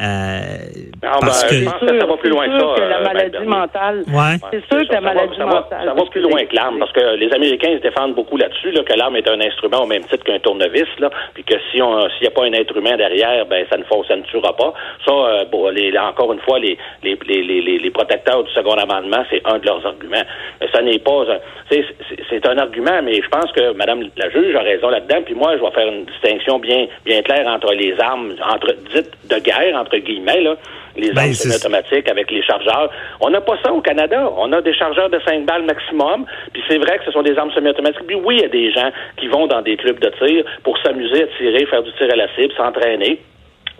Euh, 0.00 0.56
Ah, 1.02 1.18
parce 1.20 1.42
ben, 1.42 1.48
que, 1.48 1.54
je 1.56 1.64
pense 1.64 1.80
que 1.80 1.98
ça 2.00 2.06
va 2.06 2.16
plus 2.16 2.30
loin 2.30 2.44
c'est 2.46 2.52
que 2.52 2.58
sûr 2.58 2.74
ça. 2.76 2.80
que 2.82 2.88
la 2.88 3.00
maladie 3.00 3.46
mentale. 3.46 4.04
Ouais. 4.08 4.36
C'est 4.50 4.64
sûr 4.68 4.86
que 4.88 4.92
la 4.92 5.00
Ça 5.00 5.00
va- 5.00 5.14
maladie 5.14 5.36
ça 5.36 5.44
va, 5.44 5.54
mentale. 5.54 5.84
Ça 5.86 5.94
va 5.94 6.04
plus 6.10 6.20
loin 6.22 6.44
que 6.44 6.54
l'arme, 6.56 6.78
parce 6.78 6.92
que 6.92 7.16
les 7.16 7.32
Américains 7.34 7.72
se 7.76 7.82
défendent 7.82 8.14
beaucoup 8.14 8.36
là-dessus, 8.36 8.70
là, 8.70 8.82
que 8.82 8.92
l'arme 8.94 9.16
est 9.16 9.28
un 9.28 9.40
instrument 9.40 9.82
au 9.82 9.86
même 9.86 10.04
titre 10.04 10.24
qu'un 10.24 10.38
tournevis, 10.38 10.86
là, 11.00 11.10
puis 11.34 11.44
que 11.44 11.54
si 11.70 11.82
on 11.82 12.00
s'il 12.10 12.22
n'y 12.22 12.28
a 12.28 12.30
pas 12.30 12.44
un 12.44 12.52
être 12.52 12.76
humain 12.76 12.96
derrière, 12.96 13.44
ben 13.46 13.66
ça 13.70 13.76
ne 13.76 13.84
faut, 13.84 14.02
ça 14.04 14.16
ne 14.16 14.22
tuera 14.22 14.56
pas. 14.56 14.72
Ça, 15.04 15.12
euh, 15.12 15.44
bon, 15.50 15.68
les, 15.68 15.90
là, 15.90 16.06
encore 16.08 16.32
une 16.32 16.40
fois, 16.40 16.58
les, 16.58 16.78
les, 17.02 17.18
les, 17.26 17.42
les, 17.42 17.78
les 17.78 17.90
protecteurs 17.90 18.42
du 18.44 18.50
second 18.52 18.74
amendement, 18.74 19.22
c'est 19.30 19.42
un 19.46 19.58
de 19.58 19.66
leurs 19.66 19.84
arguments. 19.84 20.22
Mais 20.60 20.68
ça 20.72 20.80
n'est 20.82 20.98
pas 20.98 21.22
un- 21.28 21.38
c'est, 21.70 22.46
un 22.46 22.58
argument, 22.58 23.00
mais 23.02 23.14
je 23.22 23.28
pense 23.28 23.50
que 23.52 23.72
Madame 23.74 24.04
la 24.16 24.30
juge 24.30 24.54
a 24.54 24.60
raison 24.60 24.88
là-dedans, 24.88 25.22
puis 25.24 25.34
moi, 25.34 25.56
je 25.56 25.62
vais 25.62 25.70
faire 25.72 25.88
une 25.88 26.04
distinction 26.06 26.58
bien, 26.58 26.86
bien 27.04 27.22
claire 27.22 27.46
entre 27.46 27.72
les 27.74 27.94
armes, 28.00 28.34
entre 28.50 28.72
dites 28.94 29.10
de 29.28 29.36
guerre, 29.38 29.76
entre 29.76 29.89
guillemets, 29.98 30.40
là, 30.40 30.56
les 30.96 31.12
Ben, 31.12 31.22
armes 31.22 31.32
semi-automatiques 31.32 32.08
avec 32.08 32.30
les 32.30 32.42
chargeurs. 32.42 32.90
On 33.20 33.30
n'a 33.30 33.40
pas 33.40 33.56
ça 33.62 33.72
au 33.72 33.80
Canada. 33.80 34.30
On 34.36 34.52
a 34.52 34.60
des 34.60 34.74
chargeurs 34.74 35.10
de 35.10 35.20
5 35.24 35.44
balles 35.46 35.64
maximum. 35.64 36.24
Puis 36.52 36.62
c'est 36.68 36.78
vrai 36.78 36.98
que 36.98 37.04
ce 37.04 37.12
sont 37.12 37.22
des 37.22 37.36
armes 37.38 37.52
semi-automatiques. 37.52 38.06
Puis 38.06 38.16
oui, 38.16 38.36
il 38.38 38.42
y 38.42 38.44
a 38.44 38.48
des 38.48 38.72
gens 38.72 38.90
qui 39.16 39.28
vont 39.28 39.46
dans 39.46 39.62
des 39.62 39.76
clubs 39.76 39.98
de 39.98 40.10
tir 40.24 40.44
pour 40.62 40.78
s'amuser 40.78 41.24
à 41.24 41.26
tirer, 41.38 41.66
faire 41.66 41.82
du 41.82 41.92
tir 41.92 42.08
à 42.10 42.16
la 42.16 42.28
cible, 42.34 42.52
s'entraîner. 42.56 43.20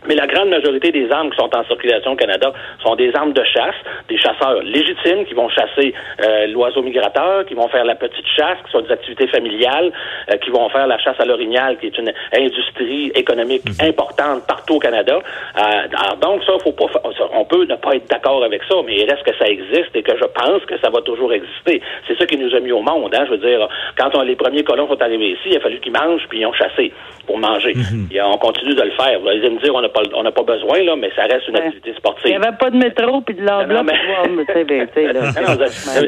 Mais 0.09 0.15
la 0.15 0.27
grande 0.27 0.49
majorité 0.49 0.91
des 0.93 1.11
armes 1.11 1.31
qui 1.31 1.37
sont 1.37 1.51
en 1.55 1.65
circulation 1.65 2.13
au 2.13 2.17
Canada 2.17 2.53
sont 2.83 2.97
des 2.97 3.15
armes 3.15 3.33
de 3.33 3.45
chasse, 3.45 3.75
des 4.09 4.17
chasseurs 4.17 4.63
légitimes 4.63 5.25
qui 5.27 5.35
vont 5.35 5.49
chasser 5.51 5.93
euh, 6.25 6.47
l'oiseau 6.49 6.83
migrateur, 6.83 7.45
qui 7.47 7.55
vont 7.55 7.69
faire 7.69 7.85
la 7.85 7.95
petite 7.95 8.27
chasse, 8.37 8.59
qui 8.65 8.73
sont 8.73 8.81
des 8.81 8.93
activités 8.93 9.27
familiales, 9.29 9.93
euh, 10.33 10.37
qui 10.39 10.51
vont 10.51 10.69
faire 10.71 10.87
la 10.87 10.99
chasse 10.99 11.17
à 11.21 11.25
l'orignal, 11.25 11.79
qui 11.79 11.87
est 11.87 11.99
une 11.99 12.13
industrie 12.35 13.13
économique 13.15 13.63
importante 13.83 14.47
partout 14.47 14.75
au 14.77 14.79
Canada. 14.79 15.19
Euh, 15.19 15.61
alors 15.61 16.17
donc 16.17 16.43
ça, 16.45 16.53
faut 16.63 16.73
pas, 16.73 16.87
on 17.35 17.45
peut 17.45 17.65
ne 17.65 17.77
pas 17.77 17.95
être 17.95 18.09
d'accord 18.09 18.43
avec 18.43 18.63
ça, 18.69 18.77
mais 18.87 18.97
il 18.97 19.11
reste 19.11 19.23
que 19.25 19.37
ça 19.37 19.47
existe 19.47 19.95
et 19.95 20.03
que 20.03 20.17
je 20.17 20.25
pense 20.25 20.65
que 20.67 20.79
ça 20.79 20.91
va 20.91 21.01
toujours 21.03 21.33
exister. 21.33 21.81
C'est 22.09 22.17
ça 22.19 22.27
qui 22.27 22.37
nous 22.39 22.55
a 22.55 22.61
mis 22.61 22.73
au 22.73 22.81
monde. 22.81 23.15
Hein, 23.15 23.25
je 23.27 23.33
veux 23.33 23.39
dire, 23.39 23.69
quand 23.99 24.11
on- 24.15 24.23
les 24.23 24.37
premiers 24.37 24.65
colons 24.65 24.89
sont 24.89 25.01
arrivés 25.03 25.31
ici, 25.33 25.49
il 25.51 25.57
a 25.57 25.61
fallu 25.61 25.79
qu'ils 25.81 25.93
mangent 25.93 26.27
puis 26.29 26.41
ils 26.41 26.47
ont 26.47 26.53
chassé 26.53 26.93
pour 27.27 27.39
manger. 27.39 27.75
Et 28.13 28.21
on 28.23 28.39
continue 28.39 28.75
de 28.75 28.83
le 28.83 28.91
faire. 28.93 29.21
Vous 29.21 29.29
allez 29.29 29.49
me 29.51 29.61
dire, 29.61 29.75
on 29.75 29.83
pas, 29.91 30.01
on 30.15 30.23
n'a 30.23 30.33
pas 30.33 30.43
besoin 30.43 30.83
là, 30.83 30.97
mais 30.97 31.11
ça 31.15 31.23
reste 31.23 31.47
une 31.49 31.55
Ouais. 31.57 31.63
activité 31.67 31.89
Il 31.91 31.93
n'y 31.93 31.99
sportive. 31.99 32.35
avait 32.43 32.57
pas 32.57 32.71
de 32.71 32.77
métro 32.77 33.21
puis 33.21 33.35
de 33.35 33.43
l'enveloppe. 33.43 33.87
mais- 33.87 33.93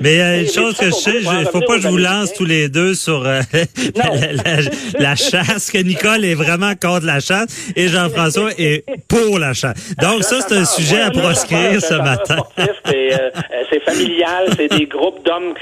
mais 0.00 0.20
euh, 0.20 0.36
une 0.38 0.42
mais 0.42 0.46
chose 0.46 0.76
que 0.78 0.86
je 0.86 0.90
sais, 0.92 1.12
il 1.20 1.24
pour 1.44 1.52
faut 1.52 1.60
pas 1.66 1.76
que 1.76 1.82
je 1.82 1.88
vous 1.88 1.96
lance 1.98 2.32
tous 2.34 2.44
les 2.44 2.68
deux 2.68 2.94
sur 2.94 3.24
euh, 3.26 3.40
la, 3.96 4.04
la- 4.04 4.62
la 4.98 5.14
chasse, 5.16 5.70
que 5.70 5.78
Nicole 5.78 6.24
est 6.24 6.34
vraiment 6.34 6.72
contre 6.80 7.06
la 7.06 7.20
chasse 7.20 7.72
et 7.76 7.88
Jean-François 7.88 8.50
est 8.58 8.84
pour 9.08 9.38
la 9.38 9.52
chasse. 9.54 9.94
Donc 9.96 10.22
ça, 10.22 10.40
c'est 10.40 10.56
un 10.56 10.64
sujet 10.64 11.00
à 11.00 11.10
proscrire 11.10 11.80
ce 11.80 11.94
matin. 11.94 12.36
C'est 12.86 13.12
euh, 13.14 13.16
euh, 13.36 13.62
c'est 13.70 13.80
familial, 13.80 14.48
c'est 14.56 14.68
des 14.68 14.86
groupes 14.86 15.24
d'hommes 15.24 15.54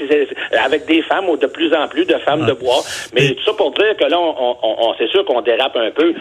avec 0.63 0.85
des 0.85 1.01
femmes 1.03 1.29
ou 1.29 1.37
de 1.37 1.47
plus 1.47 1.73
en 1.73 1.87
plus 1.87 2.05
de 2.05 2.15
femmes 2.25 2.45
de 2.45 2.53
bois. 2.53 2.81
Mais 3.13 3.25
Et- 3.27 3.35
tout 3.35 3.43
ça 3.45 3.53
pour 3.53 3.71
dire 3.73 3.95
que 3.99 4.05
là, 4.05 4.19
on, 4.19 4.35
on- 4.39 4.57
on- 4.89 4.93
c'est 4.97 5.07
sûr 5.09 5.25
qu'on 5.25 5.41
dérape 5.41 5.75
un 5.75 5.91
peu. 5.91 6.13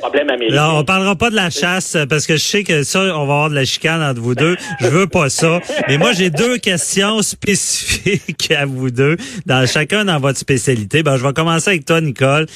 Problème 0.00 0.30
américain. 0.30 0.56
Là, 0.56 0.70
on 0.74 0.84
parlera 0.84 1.14
pas 1.16 1.30
de 1.30 1.36
la 1.36 1.47
chasse 1.50 1.96
parce 2.08 2.26
que 2.26 2.36
je 2.36 2.44
sais 2.44 2.64
que 2.64 2.82
ça, 2.82 3.00
on 3.00 3.04
va 3.26 3.34
avoir 3.34 3.50
de 3.50 3.54
la 3.54 3.64
chicane 3.64 4.02
entre 4.02 4.20
vous 4.20 4.34
deux. 4.34 4.56
Je 4.80 4.86
veux 4.86 5.06
pas 5.06 5.28
ça. 5.30 5.60
Mais 5.88 5.98
moi, 5.98 6.12
j'ai 6.12 6.30
deux 6.30 6.58
questions 6.58 7.22
spécifiques 7.22 8.50
à 8.50 8.66
vous 8.66 8.90
deux, 8.90 9.16
dans 9.46 9.66
chacun 9.66 10.04
dans 10.04 10.18
votre 10.18 10.38
spécialité. 10.38 11.02
Ben, 11.02 11.16
je 11.16 11.22
vais 11.26 11.32
commencer 11.32 11.70
avec 11.70 11.84
toi, 11.84 12.00
Nicole. 12.00 12.46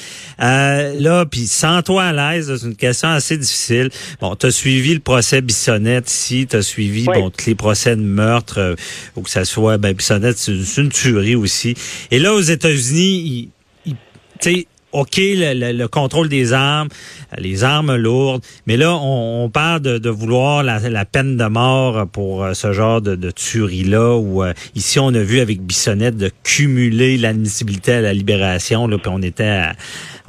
Euh, 0.41 0.93
là, 0.99 1.25
puis 1.25 1.47
sens-toi 1.47 2.03
à 2.03 2.13
l'aise. 2.13 2.55
C'est 2.55 2.65
une 2.67 2.75
question 2.75 3.09
assez 3.09 3.37
difficile. 3.37 3.89
Bon, 4.21 4.35
tu 4.35 4.47
as 4.47 4.51
suivi 4.51 4.93
le 4.93 4.99
procès 4.99 5.41
Bissonnette 5.41 6.09
ici. 6.09 6.47
Tu 6.49 6.55
as 6.55 6.61
suivi 6.61 7.05
Oui. 7.07 7.19
bon 7.19 7.29
tous 7.29 7.45
les 7.45 7.55
procès 7.55 7.95
de 7.95 8.01
meurtre, 8.01 8.59
euh, 8.59 8.75
ou 9.15 9.21
que 9.21 9.29
ça 9.29 9.45
soit 9.45 9.77
ben, 9.77 9.93
Bissonnette, 9.93 10.37
c'est 10.37 10.53
une 10.81 10.89
tuerie 10.89 11.35
aussi. 11.35 11.75
Et 12.11 12.19
là, 12.19 12.33
aux 12.33 12.41
États-Unis, 12.41 13.49
ils- 13.85 13.91
ils- 13.91 13.95
tu 14.39 14.53
sais, 14.53 14.67
OK, 14.93 15.17
le, 15.17 15.53
le- 15.53 15.71
le 15.77 15.87
contrôle 15.87 16.29
des 16.29 16.53
armes, 16.53 16.87
euh, 17.33 17.35
les 17.41 17.63
armes 17.63 17.95
lourdes, 17.95 18.43
mais 18.67 18.77
là, 18.77 18.93
on, 18.95 19.43
on 19.45 19.49
parle 19.49 19.81
de, 19.81 19.97
de 19.97 20.09
vouloir 20.09 20.63
la, 20.63 20.79
la 20.89 21.03
peine 21.05 21.35
de 21.35 21.45
mort 21.45 22.07
pour 22.07 22.43
euh, 22.43 22.53
ce 22.53 22.71
genre 22.73 23.01
de, 23.01 23.15
de 23.15 23.31
tuerie-là, 23.31 24.15
où 24.17 24.43
euh, 24.43 24.53
ici, 24.75 24.99
on 24.99 25.13
a 25.13 25.19
vu 25.19 25.39
avec 25.39 25.61
Bissonnette 25.61 26.15
de 26.15 26.31
cumuler 26.43 27.17
l'admissibilité 27.17 27.93
à 27.93 28.01
la 28.01 28.13
libération, 28.13 28.87
là, 28.87 28.97
puis 28.97 29.11
on 29.13 29.21
était 29.21 29.43
à, 29.43 29.73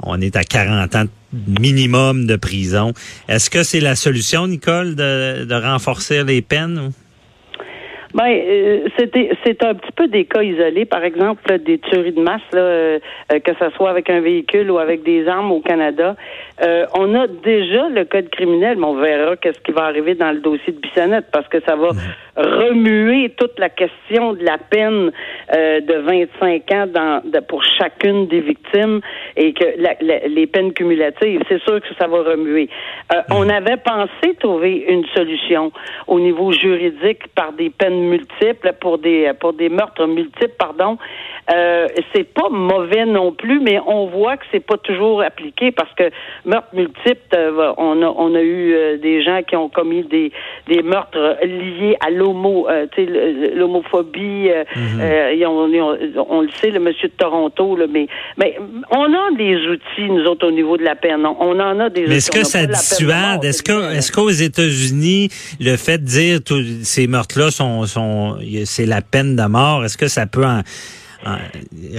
on 0.01 0.19
est 0.19 0.35
à 0.35 0.43
40 0.43 0.95
ans 0.95 1.05
minimum 1.47 2.25
de 2.27 2.35
prison. 2.35 2.93
Est-ce 3.27 3.49
que 3.49 3.63
c'est 3.63 3.79
la 3.81 3.95
solution, 3.95 4.47
Nicole, 4.47 4.95
de, 4.95 5.45
de 5.45 5.53
renforcer 5.55 6.23
les 6.23 6.41
peines? 6.41 6.91
Ben, 8.15 8.27
euh, 8.29 8.87
c'était 8.97 9.29
c'est 9.43 9.61
un 9.61 9.73
petit 9.75 9.91
peu 9.91 10.07
des 10.07 10.23
cas 10.23 10.41
isolés, 10.41 10.85
par 10.85 11.03
exemple 11.03 11.41
là, 11.49 11.57
des 11.57 11.79
tueries 11.79 12.13
de 12.13 12.21
masse, 12.21 12.39
là, 12.53 12.61
euh, 12.61 12.99
euh, 13.33 13.39
que 13.41 13.51
ce 13.59 13.69
soit 13.75 13.89
avec 13.89 14.09
un 14.09 14.21
véhicule 14.21 14.71
ou 14.71 14.77
avec 14.79 15.03
des 15.03 15.27
armes 15.27 15.51
au 15.51 15.59
Canada. 15.59 16.15
Euh, 16.63 16.85
on 16.97 17.13
a 17.13 17.27
déjà 17.27 17.89
le 17.89 18.05
code 18.05 18.29
criminel, 18.29 18.77
mais 18.77 18.85
on 18.85 18.95
verra 18.95 19.35
qu'est-ce 19.35 19.59
qui 19.59 19.73
va 19.73 19.83
arriver 19.83 20.15
dans 20.15 20.31
le 20.31 20.39
dossier 20.39 20.71
de 20.71 20.79
Bissonnette, 20.79 21.25
parce 21.33 21.47
que 21.49 21.57
ça 21.67 21.75
va 21.75 21.89
remuer 22.37 23.31
toute 23.37 23.59
la 23.59 23.67
question 23.69 24.33
de 24.33 24.43
la 24.45 24.57
peine 24.57 25.11
euh, 25.53 25.81
de 25.81 25.93
25 25.95 26.71
ans 26.71 26.87
dans, 26.87 27.21
de- 27.29 27.39
pour 27.41 27.63
chacune 27.77 28.27
des 28.27 28.39
victimes 28.41 29.01
et 29.35 29.51
que 29.53 29.65
la- 29.77 29.95
la- 29.99 30.27
les 30.27 30.47
peines 30.47 30.71
cumulatives, 30.73 31.41
c'est 31.49 31.61
sûr 31.63 31.81
que 31.81 31.93
ça 31.99 32.07
va 32.07 32.23
remuer. 32.23 32.69
Euh, 33.13 33.21
On 33.31 33.49
avait 33.49 33.77
pensé 33.77 34.35
trouver 34.39 34.85
une 34.87 35.05
solution 35.15 35.71
au 36.07 36.19
niveau 36.19 36.51
juridique 36.53 37.27
par 37.35 37.51
des 37.53 37.69
peines 37.69 38.04
multiples 38.05 38.73
pour 38.79 38.97
des 38.97 39.31
pour 39.39 39.53
des 39.53 39.69
meurtres 39.69 40.05
multiples, 40.05 40.55
pardon. 40.57 40.97
Euh, 41.53 41.87
c'est 42.13 42.23
pas 42.23 42.49
mauvais 42.49 43.05
non 43.05 43.31
plus, 43.31 43.59
mais 43.59 43.79
on 43.85 44.07
voit 44.07 44.37
que 44.37 44.45
c'est 44.51 44.65
pas 44.65 44.77
toujours 44.77 45.21
appliqué 45.21 45.71
parce 45.71 45.93
que 45.93 46.09
meurtres 46.43 46.73
multiples, 46.73 47.19
euh, 47.35 47.73
on 47.77 48.01
a 48.01 48.07
on 48.07 48.33
a 48.33 48.41
eu 48.41 48.73
euh, 48.73 48.97
des 48.97 49.23
gens 49.23 49.41
qui 49.43 49.55
ont 49.55 49.69
commis 49.69 50.03
des 50.03 50.31
des 50.67 50.81
meurtres 50.81 51.37
liés 51.43 51.97
à 51.99 52.09
l'homo, 52.09 52.67
euh, 52.69 52.87
l'homophobie. 53.55 54.49
euh, 54.49 54.63
on 56.29 56.41
le 56.41 56.49
sait, 56.59 56.71
le 56.71 56.79
monsieur 56.79 57.09
de 57.09 57.13
Toronto, 57.13 57.75
là, 57.75 57.85
mais 57.89 58.07
mais 58.37 58.57
on 58.91 59.13
a 59.13 59.31
des 59.37 59.55
outils 59.67 60.09
nous 60.09 60.25
autres 60.25 60.47
au 60.47 60.51
niveau 60.51 60.77
de 60.77 60.83
la 60.83 60.95
peine. 60.95 61.25
On, 61.25 61.59
en 61.59 61.79
a 61.79 61.89
des. 61.89 62.07
Mais 62.07 62.17
est-ce 62.17 62.31
que 62.31 62.43
ça 62.43 62.65
dissuade? 62.65 63.43
Est-ce 63.43 63.63
que, 63.63 63.95
est-ce 63.95 64.11
qu'aux 64.11 64.29
États-Unis, 64.29 65.29
le 65.59 65.77
fait 65.77 65.99
de 65.99 66.05
dire 66.05 66.39
tous 66.43 66.63
ces 66.83 67.07
meurtres-là 67.07 67.51
sont, 67.51 67.85
sont, 67.95 68.37
c'est 68.65 68.85
la 68.85 69.01
peine 69.01 69.35
de 69.35 69.45
mort, 69.47 69.83
est-ce 69.83 69.97
que 69.97 70.07
ça 70.07 70.25
peut 70.27 70.45
en, 70.45 70.61
en 71.25 71.37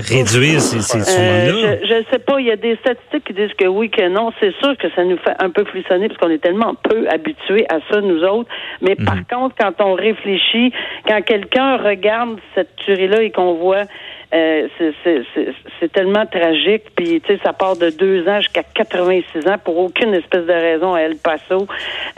réduire 0.09 0.61
ces, 0.61 0.81
ces 0.81 0.99
Euh, 0.99 1.77
je 1.83 1.95
ne 1.95 2.05
sais 2.11 2.19
pas. 2.19 2.41
Il 2.41 2.47
y 2.47 2.51
a 2.51 2.57
des 2.57 2.77
statistiques 2.77 3.25
qui 3.25 3.33
disent 3.33 3.55
que 3.59 3.67
oui, 3.67 3.91
que 3.91 4.09
non. 4.09 4.31
C'est 4.41 4.55
sûr 4.63 4.77
que 4.77 4.89
ça 4.95 5.03
nous 5.05 5.19
fait 5.19 5.35
un 5.39 5.51
peu 5.51 5.65
frissonner 5.65 6.09
parce 6.09 6.19
qu'on 6.21 6.31
est 6.31 6.43
tellement 6.43 6.75
peu 6.75 7.09
habitués 7.09 7.67
à 7.69 7.79
ça, 7.91 8.01
nous 8.01 8.23
autres. 8.23 8.49
Mais 8.83 8.95
par 8.95 9.27
contre, 9.27 9.57
quand 9.59 9.75
on 9.81 9.95
réfléchit, 9.95 10.73
quand 11.09 11.21
quelqu'un 11.23 11.77
regarde 11.79 12.39
cette 12.55 12.77
tuerie-là 12.77 13.23
et 13.23 13.31
qu'on 13.31 13.55
voit 13.55 13.85
Euh, 14.35 14.67
c'est- 14.79 15.93
tellement 15.93 16.27
tragique. 16.27 16.83
Puis, 16.97 17.21
tu 17.21 17.35
sais, 17.35 17.41
ça 17.45 17.53
part 17.53 17.77
de 17.77 17.91
deux 17.91 18.29
ans 18.29 18.41
jusqu'à 18.41 18.63
86 18.75 19.47
ans 19.49 19.57
pour 19.65 19.79
aucune 19.79 20.13
espèce 20.15 20.45
de 20.45 20.53
raison 20.53 20.95
à 20.95 21.01
El 21.03 21.17
Paso. 21.17 21.67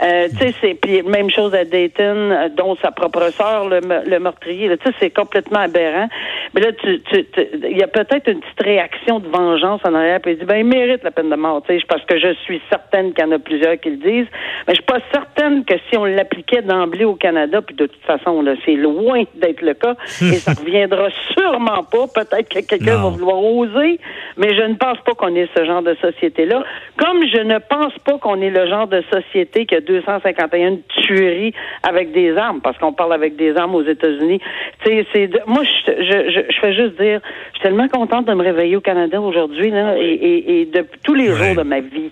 Euh, 0.01 0.27
tu 0.29 0.37
sais, 0.37 0.53
c'est 0.59 0.73
puis 0.73 1.01
même 1.03 1.29
chose 1.29 1.53
à 1.53 1.63
Dayton, 1.65 2.31
euh, 2.31 2.49
dont 2.49 2.75
sa 2.81 2.91
propre 2.91 3.29
sœur, 3.31 3.69
le, 3.69 3.79
le 4.07 4.19
meurtrier. 4.19 4.67
là. 4.67 4.77
Tu 4.77 4.87
sais, 4.89 4.95
c'est 4.99 5.09
complètement 5.11 5.59
aberrant. 5.59 6.09
Mais 6.53 6.61
là, 6.61 6.71
tu, 6.73 6.99
tu, 7.03 7.25
tu- 7.25 7.47
il 7.69 7.77
y 7.77 7.83
a 7.83 7.87
peut-être 7.87 8.27
une 8.27 8.39
petite 8.39 8.61
réaction 8.63 9.19
de 9.19 9.27
vengeance 9.27 9.81
en 9.85 9.93
arrière. 9.93 10.19
Puis 10.19 10.31
il 10.33 10.39
dit, 10.39 10.45
ben, 10.45 10.55
il 10.57 10.65
mérite 10.65 11.03
la 11.03 11.11
peine 11.11 11.29
de 11.29 11.35
mort. 11.35 11.61
Tu 11.67 11.77
sais, 11.79 11.85
parce 11.87 12.03
que 12.05 12.17
je 12.19 12.33
suis 12.43 12.59
certaine 12.69 13.13
qu'il 13.13 13.23
y 13.23 13.27
en 13.27 13.31
a 13.31 13.39
plusieurs 13.39 13.79
qui 13.79 13.91
le 13.91 13.97
disent. 13.97 14.27
Mais 14.67 14.73
je 14.73 14.81
suis 14.81 14.83
pas 14.83 14.99
certaine 15.13 15.63
que 15.63 15.75
si 15.89 15.97
on 15.97 16.05
l'appliquait 16.05 16.63
d'emblée 16.63 17.05
au 17.05 17.15
Canada, 17.15 17.61
puis 17.61 17.75
de 17.75 17.85
toute 17.85 18.01
façon, 18.03 18.41
là, 18.41 18.53
c'est 18.65 18.73
loin 18.75 19.23
d'être 19.35 19.61
le 19.61 19.75
cas, 19.75 19.95
et 20.21 20.35
ça 20.35 20.53
reviendra 20.59 21.09
sûrement 21.33 21.83
pas. 21.83 21.98
Peut-être 22.07 22.49
que 22.49 22.59
quelqu'un 22.61 22.97
va 22.97 23.09
vouloir 23.09 23.43
oser, 23.43 23.99
mais 24.37 24.55
je 24.55 24.61
ne 24.63 24.75
pense 24.75 24.97
pas 25.05 25.13
qu'on 25.13 25.35
ait 25.35 25.47
ce 25.55 25.65
genre 25.65 25.81
de 25.81 25.95
société-là. 26.01 26.63
Comme 26.97 27.25
je 27.27 27.39
ne 27.41 27.57
pense 27.59 27.93
pas 28.05 28.17
qu'on 28.17 28.41
est 28.41 28.49
le 28.49 28.67
genre 28.67 28.87
de 28.87 29.03
société 29.11 29.65
qui 29.65 29.75
a 29.75 29.81
251 29.81 30.77
tueries 31.05 31.53
avec 31.83 32.11
des 32.11 32.35
armes, 32.37 32.61
parce 32.61 32.77
qu'on 32.77 32.93
parle 32.93 33.13
avec 33.13 33.35
des 33.35 33.55
armes 33.57 33.75
aux 33.75 33.83
États-Unis. 33.83 34.39
C'est 34.85 35.05
moi, 35.47 35.63
je, 35.63 35.91
je, 36.03 36.29
je, 36.31 36.39
je 36.53 36.59
fais 36.59 36.73
juste 36.73 36.99
dire, 37.01 37.19
je 37.53 37.59
suis 37.59 37.61
tellement 37.63 37.87
contente 37.87 38.25
de 38.25 38.33
me 38.33 38.43
réveiller 38.43 38.75
au 38.75 38.81
Canada 38.81 39.19
aujourd'hui, 39.21 39.71
là, 39.71 39.97
et, 39.97 40.01
et, 40.03 40.61
et 40.61 40.65
de 40.65 40.85
tous 41.03 41.13
les 41.13 41.29
Ouais. 41.29 41.35
jours 41.53 41.63
de 41.63 41.67
ma 41.67 41.79
vie. 41.79 42.11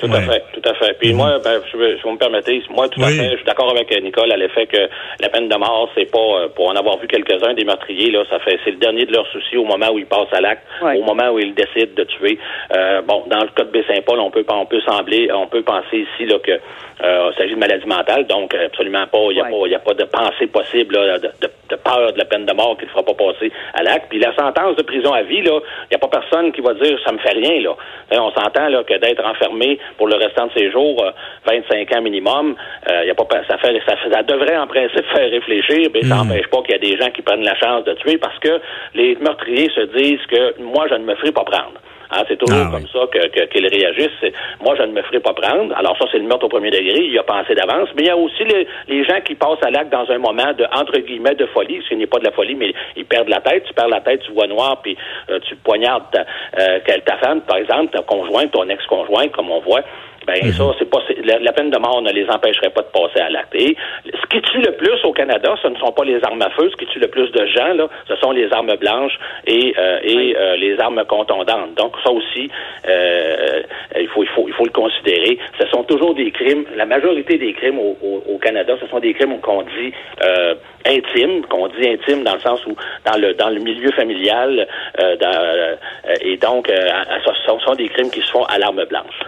Tout 0.00 0.06
Ouais. 0.10 0.16
à 0.18 0.20
fait, 0.22 0.42
tout 0.52 0.68
à 0.68 0.74
fait. 0.74 0.94
Puis 0.98 1.12
moi, 1.12 1.38
ben, 1.42 1.60
je, 1.70 1.76
veux- 1.76 1.96
si 1.96 2.02
vous 2.02 2.12
me 2.12 2.18
permettez, 2.18 2.62
moi, 2.70 2.88
tout 2.88 3.00
à 3.02 3.06
fait, 3.06 3.30
je 3.30 3.36
suis 3.36 3.44
d'accord 3.44 3.70
avec 3.70 3.90
euh, 3.92 4.00
Nicole 4.00 4.30
à 4.32 4.36
l'effet 4.36 4.66
que 4.66 4.88
la 5.20 5.28
peine 5.28 5.48
de 5.48 5.56
mort, 5.56 5.88
c'est 5.94 6.10
pas, 6.10 6.18
euh, 6.18 6.48
pour 6.54 6.68
en 6.68 6.74
avoir 6.76 6.98
vu 6.98 7.06
quelques-uns 7.06 7.54
des 7.54 7.64
meurtriers, 7.64 8.10
là, 8.10 8.24
ça 8.28 8.38
fait, 8.40 8.58
c'est 8.64 8.72
le 8.72 8.76
dernier 8.78 9.06
de 9.06 9.12
leurs 9.12 9.26
soucis 9.28 9.56
au 9.56 9.64
moment 9.64 9.90
où 9.92 9.98
ils 9.98 10.06
passent 10.06 10.32
à 10.32 10.40
l'acte, 10.40 10.62
Ouais. 10.82 10.98
au 10.98 11.02
moment 11.04 11.30
où 11.30 11.38
ils 11.38 11.54
décident 11.54 11.92
de 11.96 12.04
tuer. 12.04 12.38
Euh, 12.76 13.02
bon, 13.02 13.24
dans 13.28 13.40
le 13.40 13.48
cas 13.54 13.64
de 13.64 13.70
Baie-Saint-Paul, 13.70 14.18
on 14.20 14.30
peut, 14.30 14.44
on 14.48 14.66
peut 14.66 14.80
sembler, 14.82 15.30
on 15.32 15.46
peut 15.46 15.62
penser 15.62 15.98
ici, 16.12 16.26
là, 16.26 16.38
que, 16.38 16.52
euh, 16.52 17.30
il 17.32 17.36
s'agit 17.36 17.54
de 17.54 17.60
maladie 17.60 17.86
mentale, 17.86 18.26
donc 18.26 18.54
euh, 18.54 18.66
absolument 18.66 19.06
pas, 19.06 19.18
il 19.30 19.34
n'y 19.36 19.40
a 19.40 19.44
Ouais. 19.44 19.50
pas, 19.50 19.66
il 19.66 19.72
y 19.72 19.74
a 19.76 19.78
pas 19.80 19.94
de 19.94 20.04
pensée 20.04 20.46
possible, 20.48 20.94
là, 20.96 21.18
de, 21.18 21.28
de- 21.40 21.50
de 21.68 21.76
peur 21.76 22.12
de 22.12 22.18
la 22.18 22.24
peine 22.24 22.46
de 22.46 22.52
mort 22.52 22.76
qui 22.78 22.84
ne 22.84 22.90
fera 22.90 23.02
pas 23.02 23.14
passer 23.14 23.52
à 23.74 23.82
l'acte. 23.82 24.06
Puis 24.08 24.18
la 24.18 24.34
sentence 24.36 24.76
de 24.76 24.82
prison 24.82 25.12
à 25.12 25.22
vie, 25.22 25.42
là, 25.42 25.58
il 25.84 25.88
n'y 25.92 25.96
a 25.96 25.98
pas 25.98 26.08
personne 26.08 26.52
qui 26.52 26.60
va 26.60 26.74
dire 26.74 26.98
ça 27.04 27.12
me 27.12 27.18
fait 27.18 27.32
rien, 27.32 27.62
là. 27.62 27.76
On 28.12 28.30
s'entend 28.32 28.68
là 28.68 28.84
que 28.84 28.94
d'être 28.94 29.24
enfermé 29.24 29.78
pour 29.96 30.08
le 30.08 30.16
restant 30.16 30.46
de 30.46 30.52
ses 30.56 30.70
jours, 30.70 31.02
euh, 31.02 31.10
25 31.46 31.96
ans 31.96 32.02
minimum, 32.02 32.56
euh, 32.90 33.04
y 33.04 33.10
a 33.10 33.14
pas 33.14 33.24
ça 33.48 33.58
fait 33.58 33.80
ça, 33.86 33.96
ça 34.10 34.22
devrait 34.22 34.56
en 34.56 34.66
principe 34.66 35.04
faire 35.14 35.30
réfléchir, 35.30 35.88
mais 35.92 36.02
ça 36.02 36.16
n'empêche 36.16 36.46
pas 36.48 36.62
qu'il 36.62 36.72
y 36.72 36.74
a 36.74 36.78
des 36.78 36.96
gens 36.96 37.10
qui 37.10 37.22
prennent 37.22 37.44
la 37.44 37.56
chance 37.56 37.84
de 37.84 37.94
tuer 37.94 38.18
parce 38.18 38.38
que 38.38 38.60
les 38.94 39.16
meurtriers 39.16 39.70
se 39.74 39.80
disent 39.96 40.24
que 40.26 40.62
moi 40.62 40.86
je 40.88 40.94
ne 40.94 41.04
me 41.04 41.14
ferai 41.16 41.32
pas 41.32 41.44
prendre. 41.44 41.80
Hein, 42.16 42.24
c'est 42.28 42.38
toujours 42.38 42.64
Ah, 42.66 42.70
comme 42.72 42.82
oui. 42.84 42.90
ça 42.92 43.06
que, 43.12 43.26
que- 43.28 43.44
qu'ils 43.46 43.66
réagissent. 43.66 44.32
Moi, 44.62 44.74
je 44.76 44.82
ne 44.82 44.92
me 44.92 45.02
ferai 45.02 45.20
pas 45.20 45.32
prendre. 45.34 45.74
Alors 45.76 45.96
ça, 45.98 46.04
c'est 46.12 46.18
le 46.18 46.24
meurtre 46.24 46.46
au 46.46 46.48
premier 46.48 46.70
degré. 46.70 47.00
Il 47.04 47.12
y 47.12 47.18
a 47.18 47.22
pensé 47.24 47.54
d'avance. 47.54 47.88
Mais 47.96 48.02
il 48.02 48.06
y 48.06 48.10
a 48.10 48.16
aussi 48.16 48.44
les, 48.44 48.66
les 48.88 49.04
gens 49.04 49.20
qui 49.24 49.34
passent 49.34 49.62
à 49.62 49.70
l'acte 49.70 49.90
dans 49.90 50.08
un 50.10 50.18
moment 50.18 50.52
de, 50.56 50.64
entre 50.72 50.98
guillemets, 50.98 51.34
de 51.34 51.46
folie. 51.46 51.82
Ce 51.88 51.94
n'est 51.94 52.06
pas 52.06 52.18
de 52.18 52.24
la 52.24 52.32
folie, 52.32 52.54
mais 52.54 52.72
ils 52.96 53.04
perdent 53.04 53.28
la 53.28 53.40
tête. 53.40 53.64
Tu 53.64 53.74
perds 53.74 53.88
la 53.88 54.00
tête, 54.00 54.20
tu 54.24 54.32
vois 54.32 54.46
noir, 54.46 54.80
puis 54.82 54.96
euh, 55.30 55.38
tu 55.48 55.56
poignardes 55.56 56.04
ta, 56.12 56.24
euh, 56.60 56.78
ta 57.04 57.16
femme, 57.18 57.40
par 57.42 57.56
exemple, 57.56 57.90
ta 57.96 58.02
conjointe, 58.02 58.52
ton 58.52 58.68
ex-conjointe, 58.68 59.32
comme 59.32 59.50
on 59.50 59.60
voit. 59.60 59.82
Ben 60.26 60.40
ça, 60.52 60.64
c'est 60.78 60.88
pas 60.88 61.00
la, 61.22 61.38
la 61.38 61.52
peine 61.52 61.70
de 61.70 61.78
mort 61.78 62.00
ne 62.00 62.10
les 62.10 62.26
empêcherait 62.30 62.70
pas 62.70 62.80
de 62.82 62.86
passer 62.88 63.20
à 63.20 63.28
l'acte. 63.28 63.54
Et 63.54 63.76
ce 64.06 64.26
qui 64.30 64.40
tue 64.42 64.60
le 64.62 64.72
plus 64.72 64.98
au 65.04 65.12
Canada, 65.12 65.54
ce 65.62 65.68
ne 65.68 65.76
sont 65.76 65.92
pas 65.92 66.04
les 66.04 66.22
armes 66.24 66.40
à 66.42 66.50
feu. 66.50 66.70
Ce 66.70 66.76
qui 66.76 66.86
tue 66.86 66.98
le 66.98 67.08
plus 67.08 67.30
de 67.32 67.44
gens, 67.46 67.74
là, 67.74 67.88
ce 68.08 68.16
sont 68.16 68.30
les 68.32 68.50
armes 68.52 68.74
blanches 68.76 69.18
et, 69.46 69.74
euh, 69.78 69.98
et 70.02 70.34
euh, 70.36 70.56
les 70.56 70.78
armes 70.80 71.04
contondantes. 71.06 71.74
Donc 71.76 71.94
ça 72.02 72.10
aussi, 72.10 72.50
euh, 72.88 73.62
il 74.00 74.08
faut 74.08 74.22
il 74.22 74.28
faut 74.30 74.46
il 74.48 74.54
faut 74.54 74.64
le 74.64 74.70
considérer. 74.70 75.38
Ce 75.60 75.66
sont 75.68 75.84
toujours 75.84 76.14
des 76.14 76.30
crimes. 76.30 76.64
La 76.76 76.86
majorité 76.86 77.36
des 77.36 77.52
crimes 77.52 77.78
au, 77.78 77.96
au- 78.02 78.22
au 78.34 78.38
Canada, 78.38 78.74
ce 78.80 78.86
sont 78.86 79.00
des 79.00 79.12
crimes 79.14 79.40
qu'on 79.40 79.62
dit 79.62 79.92
euh, 80.22 80.54
intimes, 80.86 81.44
qu'on 81.46 81.68
dit 81.68 81.86
intimes 81.88 82.24
dans 82.24 82.34
le 82.34 82.40
sens 82.40 82.64
où 82.66 82.74
dans 83.04 83.18
le 83.18 83.34
dans 83.34 83.50
le 83.50 83.60
milieu 83.60 83.90
familial, 83.92 84.66
euh, 85.00 85.16
dans, 85.16 85.38
euh, 85.38 85.74
et 86.22 86.36
donc 86.38 86.70
euh, 86.70 86.88
ce 87.24 87.64
sont 87.64 87.74
des 87.74 87.88
crimes 87.88 88.10
qui 88.10 88.20
se 88.20 88.30
font 88.30 88.44
à 88.44 88.58
l'arme 88.58 88.84
blanche. 88.86 89.20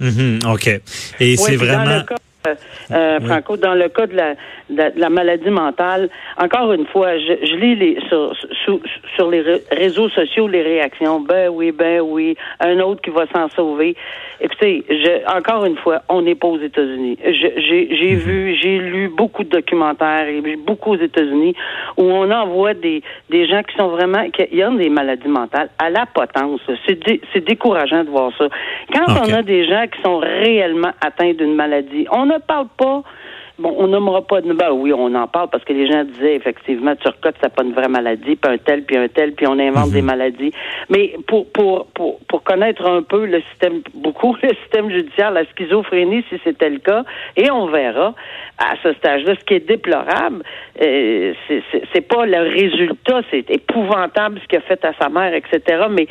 Mhm, 0.00 0.40
OK. 0.46 0.68
Et 1.20 1.36
c'est 1.36 1.56
vraiment. 1.56 1.84
Dans 1.84 1.96
le 1.98 2.02
cas, 2.04 2.14
euh, 2.46 2.54
euh, 2.90 3.18
Oui. 3.20 3.26
Franco, 3.26 3.56
dans 3.56 3.74
le 3.74 3.88
cas 3.88 4.06
de 4.06 4.14
la, 4.14 4.34
de 4.70 4.76
la, 4.76 4.90
de 4.90 5.00
la 5.00 5.10
maladie 5.10 5.50
mentale, 5.50 6.08
encore 6.38 6.72
une 6.72 6.86
fois, 6.86 7.18
je, 7.18 7.32
je 7.46 7.54
lis 7.56 7.74
les, 7.76 7.98
sur, 8.08 8.32
sur, 8.64 8.80
sur 9.16 9.30
les 9.30 9.40
ré- 9.40 9.62
réseaux 9.70 10.08
sociaux 10.08 10.48
les 10.48 10.62
réactions. 10.62 11.20
Ben 11.20 11.48
oui, 11.48 11.72
ben 11.72 12.00
oui, 12.00 12.36
un 12.60 12.78
autre 12.80 13.00
qui 13.02 13.10
va 13.10 13.26
s'en 13.34 13.48
sauver. 13.50 13.96
Écoutez, 14.40 14.84
je, 14.88 15.36
encore 15.36 15.64
une 15.66 15.76
fois, 15.76 16.02
on 16.08 16.22
n'est 16.22 16.34
pas 16.34 16.48
aux 16.48 16.58
États-Unis. 16.58 17.18
J'ai 17.24 17.88
j'ai 17.96 18.14
vu, 18.14 18.54
j'ai 18.60 18.78
lu 18.78 19.08
beaucoup 19.08 19.44
de 19.44 19.50
documentaires, 19.50 20.26
et 20.28 20.40
beaucoup 20.56 20.92
aux 20.92 20.96
États-Unis, 20.98 21.54
où 21.98 22.04
on 22.04 22.30
envoie 22.30 22.74
des, 22.74 23.02
des 23.28 23.46
gens 23.46 23.62
qui 23.62 23.76
sont 23.76 23.88
vraiment, 23.88 24.24
qui 24.30 24.64
ont 24.64 24.74
des 24.74 24.88
maladies 24.88 25.28
mentales 25.28 25.68
à 25.78 25.90
la 25.90 26.06
potence. 26.06 26.60
C'est 26.86 26.98
dé- 27.04 27.20
c'est 27.32 27.44
décourageant 27.44 28.04
de 28.04 28.10
voir 28.10 28.30
ça. 28.38 28.46
Quand 28.94 29.04
on 29.26 29.32
a 29.32 29.42
des 29.42 29.66
gens 29.66 29.84
qui 29.92 30.00
sont 30.02 30.18
réellement 30.18 30.92
atteints 31.04 31.34
d'une 31.34 31.54
maladie, 31.54 32.06
on 32.12 32.26
ne 32.26 32.38
parle 32.38 32.68
pas 32.78 33.02
Bon, 33.60 33.74
on 33.78 33.88
nommera 33.88 34.22
pas 34.22 34.40
de... 34.40 34.52
Ben 34.54 34.70
oui, 34.72 34.90
on 34.94 35.14
en 35.14 35.26
parle 35.26 35.50
parce 35.50 35.62
que 35.64 35.74
les 35.74 35.86
gens 35.86 36.04
disaient 36.04 36.34
effectivement, 36.34 36.96
Turcotte, 36.96 37.34
c'est 37.42 37.52
pas 37.54 37.62
une 37.62 37.74
vraie 37.74 37.88
maladie, 37.88 38.34
puis 38.36 38.50
un 38.50 38.56
tel, 38.56 38.84
puis 38.84 38.96
un 38.96 39.08
tel, 39.08 39.34
puis 39.34 39.46
on 39.46 39.58
invente 39.58 39.90
des 39.90 40.00
maladies. 40.00 40.50
Mais 40.88 41.14
pour, 41.26 41.46
pour, 41.52 41.86
pour, 41.94 42.20
pour 42.26 42.42
connaître 42.42 42.86
un 42.86 43.02
peu 43.02 43.26
le 43.26 43.42
système, 43.50 43.82
beaucoup 43.94 44.34
le 44.42 44.48
système 44.62 44.90
judiciaire, 44.90 45.30
la 45.30 45.44
schizophrénie, 45.44 46.24
si 46.30 46.40
c'était 46.42 46.70
le 46.70 46.78
cas, 46.78 47.04
et 47.36 47.50
on 47.50 47.66
verra 47.66 48.14
à 48.56 48.76
ce 48.82 48.94
stage-là, 48.94 49.34
ce 49.38 49.44
qui 49.44 49.54
est 49.54 49.68
déplorable, 49.68 50.42
euh, 50.82 51.34
c'est- 51.46 51.62
c'est 51.70 51.82
c'est 51.92 52.00
pas 52.08 52.24
le 52.24 52.38
résultat, 52.48 53.20
c'est 53.30 53.50
épouvantable 53.50 54.38
ce 54.42 54.46
qu'il 54.48 54.58
a 54.58 54.62
fait 54.62 54.82
à 54.86 54.92
sa 54.98 55.08
mère, 55.10 55.34
etc. 55.34 55.84
Mais 55.90 56.06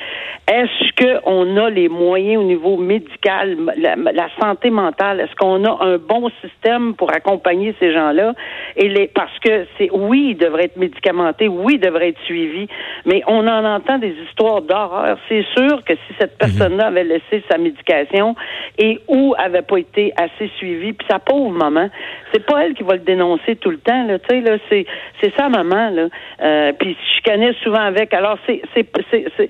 est-ce 0.47 1.23
qu'on 1.23 1.57
a 1.57 1.69
les 1.69 1.89
moyens 1.89 2.43
au 2.43 2.45
niveau 2.45 2.77
médical, 2.77 3.57
la, 3.77 3.95
la 3.95 4.27
santé 4.39 4.69
mentale, 4.69 5.21
est-ce 5.21 5.35
qu'on 5.35 5.63
a 5.65 5.83
un 5.85 5.97
bon 5.97 6.29
système 6.43 6.93
pour 6.95 7.11
accompagner 7.11 7.38
ces 7.79 7.93
gens-là? 7.93 8.33
Et 8.75 8.89
les, 8.89 9.07
parce 9.07 9.37
que 9.39 9.65
c'est, 9.77 9.89
oui, 9.91 10.29
ils 10.31 10.37
devraient 10.37 10.65
être 10.65 10.77
médicamentés, 10.77 11.47
oui, 11.47 11.75
ils 11.75 11.79
devraient 11.79 12.09
être 12.09 12.21
suivis, 12.25 12.67
mais 13.05 13.21
on 13.27 13.47
en 13.47 13.65
entend 13.65 13.97
des 13.97 14.15
histoires 14.27 14.61
d'horreur. 14.61 15.17
C'est 15.27 15.45
sûr 15.55 15.83
que 15.83 15.93
si 15.93 16.13
cette 16.19 16.37
personne-là 16.37 16.87
avait 16.87 17.03
laissé 17.03 17.43
sa 17.49 17.57
médication 17.57 18.35
et 18.77 18.99
ou 19.07 19.33
avait 19.37 19.61
pas 19.61 19.77
été 19.77 20.13
assez 20.17 20.49
suivie, 20.57 20.93
puis 20.93 21.07
sa 21.09 21.19
pauvre 21.19 21.51
maman, 21.51 21.89
c'est 22.33 22.45
pas 22.45 22.65
elle 22.65 22.73
qui 22.73 22.83
va 22.83 22.93
le 22.93 22.99
dénoncer 22.99 23.55
tout 23.55 23.71
le 23.71 23.79
temps, 23.79 24.05
là, 24.05 24.19
tu 24.19 24.25
sais, 24.29 24.41
là, 24.41 24.57
c'est, 24.69 24.85
c'est 25.21 25.33
sa 25.35 25.49
maman, 25.49 25.89
là. 25.89 26.07
Euh, 26.41 26.73
puis 26.73 26.95
je 27.15 27.29
connais 27.29 27.53
souvent 27.63 27.81
avec. 27.81 28.13
Alors, 28.13 28.37
c'est, 28.45 28.61
c'est, 28.73 28.85
c'est, 29.11 29.25
c'est, 29.37 29.49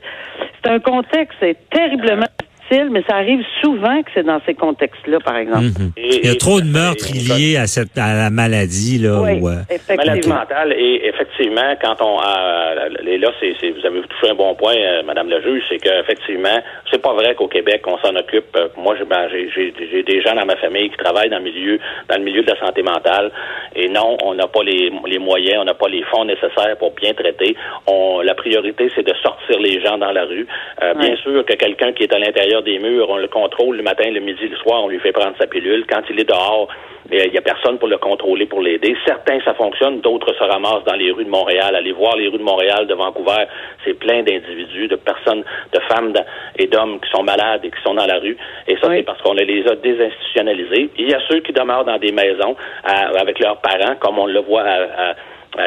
c'est 0.63 0.71
un 0.71 0.79
contexte, 0.79 1.37
c'est 1.39 1.57
terriblement 1.69 2.25
difficile, 2.69 2.89
mais 2.91 3.03
ça 3.07 3.15
arrive 3.15 3.43
souvent 3.61 4.01
que 4.03 4.09
c'est 4.13 4.23
dans 4.25 4.39
ces 4.45 4.53
contextes-là, 4.53 5.19
par 5.19 5.37
exemple. 5.37 5.65
Mhm. 5.79 5.91
Et- 5.97 6.19
Il 6.23 6.25
y 6.25 6.31
a 6.31 6.35
trop 6.35 6.61
de 6.61 6.65
meurtres 6.67 7.09
et- 7.09 7.19
liés 7.19 7.57
à 7.57 7.67
cette 7.67 7.97
à 7.97 8.13
la 8.13 8.29
maladie 8.29 8.99
là. 8.99 9.21
Oui, 9.21 9.39
où, 9.41 9.47
euh, 9.49 9.61
Maladie 9.97 10.29
mentale 10.29 10.73
et 10.77 11.07
effectivement, 11.07 11.75
quand 11.81 11.95
on 12.01 12.19
euh, 12.19 12.89
et 13.07 13.17
là, 13.17 13.31
c'est, 13.39 13.53
c'est- 13.59 13.71
vous 13.71 13.85
avez 13.85 14.01
touché 14.01 14.31
un 14.31 14.35
bon 14.35 14.53
point, 14.55 14.75
euh, 14.75 15.03
Madame 15.03 15.29
le 15.29 15.41
juge, 15.41 15.63
c'est 15.69 15.77
qu'effectivement, 15.77 16.59
c'est 16.91 17.01
pas 17.01 17.13
vrai 17.13 17.35
qu'au 17.35 17.47
Québec 17.47 17.81
on 17.87 17.97
s'en 17.99 18.15
occupe. 18.15 18.45
Euh, 18.55 18.67
Moi, 18.77 18.95
j'ai, 18.97 19.05
ben, 19.05 19.27
j'ai, 19.29 20.03
des 20.03 20.21
gens 20.21 20.35
dans 20.35 20.45
ma 20.45 20.55
famille 20.57 20.89
qui 20.89 20.97
travaillent 20.97 21.29
dans 21.29 21.37
le 21.39 21.43
milieu 21.43 21.79
dans 22.09 22.17
le 22.17 22.23
milieu 22.23 22.41
de 22.43 22.49
la 22.51 22.59
santé 22.59 22.81
mentale 22.83 23.31
et 23.75 23.89
non, 23.89 24.17
on 24.23 24.33
n'a 24.33 24.47
pas 24.47 24.63
les, 24.63 24.91
les 25.07 25.19
moyens, 25.19 25.57
on 25.61 25.65
n'a 25.65 25.73
pas 25.73 25.87
les 25.89 26.03
fonds 26.03 26.25
nécessaires 26.25 26.75
pour 26.79 26.91
bien 26.95 27.13
traiter. 27.13 27.55
On, 27.87 28.21
la 28.21 28.33
priorité, 28.35 28.89
c'est 28.95 29.05
de 29.05 29.13
sortir 29.21 29.59
les 29.59 29.81
gens 29.81 29.97
dans 29.97 30.11
la 30.11 30.25
rue. 30.25 30.47
Euh, 30.83 30.93
Bien 30.99 31.15
sûr 31.17 31.45
que 31.45 31.53
quelqu'un 31.53 31.93
qui 31.93 32.03
est 32.03 32.13
à 32.13 32.19
l'intérieur 32.19 32.58
des 32.61 32.79
murs, 32.79 33.09
on 33.09 33.17
le 33.17 33.27
contrôle 33.27 33.77
le 33.77 33.83
matin, 33.83 34.09
le 34.09 34.19
midi, 34.19 34.47
le 34.47 34.55
soir, 34.57 34.83
on 34.83 34.87
lui 34.89 34.99
fait 34.99 35.11
prendre 35.11 35.35
sa 35.39 35.47
pilule. 35.47 35.85
Quand 35.89 36.01
il 36.09 36.19
est 36.19 36.23
dehors, 36.29 36.67
il 37.11 37.31
n'y 37.31 37.37
a 37.37 37.41
personne 37.41 37.79
pour 37.79 37.87
le 37.87 37.97
contrôler, 37.97 38.45
pour 38.45 38.61
l'aider. 38.61 38.95
Certains, 39.05 39.39
ça 39.43 39.53
fonctionne, 39.55 40.01
d'autres 40.01 40.33
se 40.35 40.43
ramassent 40.43 40.83
dans 40.85 40.95
les 40.95 41.11
rues 41.11 41.25
de 41.25 41.29
Montréal. 41.29 41.75
Allez 41.75 41.91
voir 41.91 42.15
les 42.17 42.27
rues 42.27 42.37
de 42.37 42.43
Montréal, 42.43 42.85
de 42.87 42.93
Vancouver, 42.93 43.45
c'est 43.83 43.93
plein 43.97 44.21
d'individus, 44.23 44.87
de 44.87 44.95
personnes, 44.95 45.43
de 45.73 45.79
femmes 45.91 46.13
et 46.57 46.67
d'hommes 46.67 46.99
qui 46.99 47.09
sont 47.09 47.23
malades 47.23 47.65
et 47.65 47.71
qui 47.71 47.81
sont 47.83 47.93
dans 47.95 48.05
la 48.05 48.19
rue. 48.19 48.37
Et 48.67 48.75
ça, 48.77 48.89
Oui. 48.89 48.97
c'est 48.97 49.03
parce 49.03 49.21
qu'on 49.21 49.33
les 49.33 49.65
a 49.67 49.75
désinstitutionnalisés. 49.75 50.89
Il 50.97 51.09
y 51.09 51.13
a 51.13 51.19
ceux 51.29 51.39
qui 51.39 51.53
demeurent 51.53 51.85
dans 51.85 51.97
des 51.97 52.11
maisons 52.11 52.55
à- 52.83 53.07
avec 53.19 53.39
leurs 53.39 53.57
parents, 53.61 53.95
comme 53.99 54.19
on 54.19 54.27
le 54.27 54.39
voit 54.41 54.61
à- 54.63 54.65
à- 54.65 55.09
euh, 55.09 55.13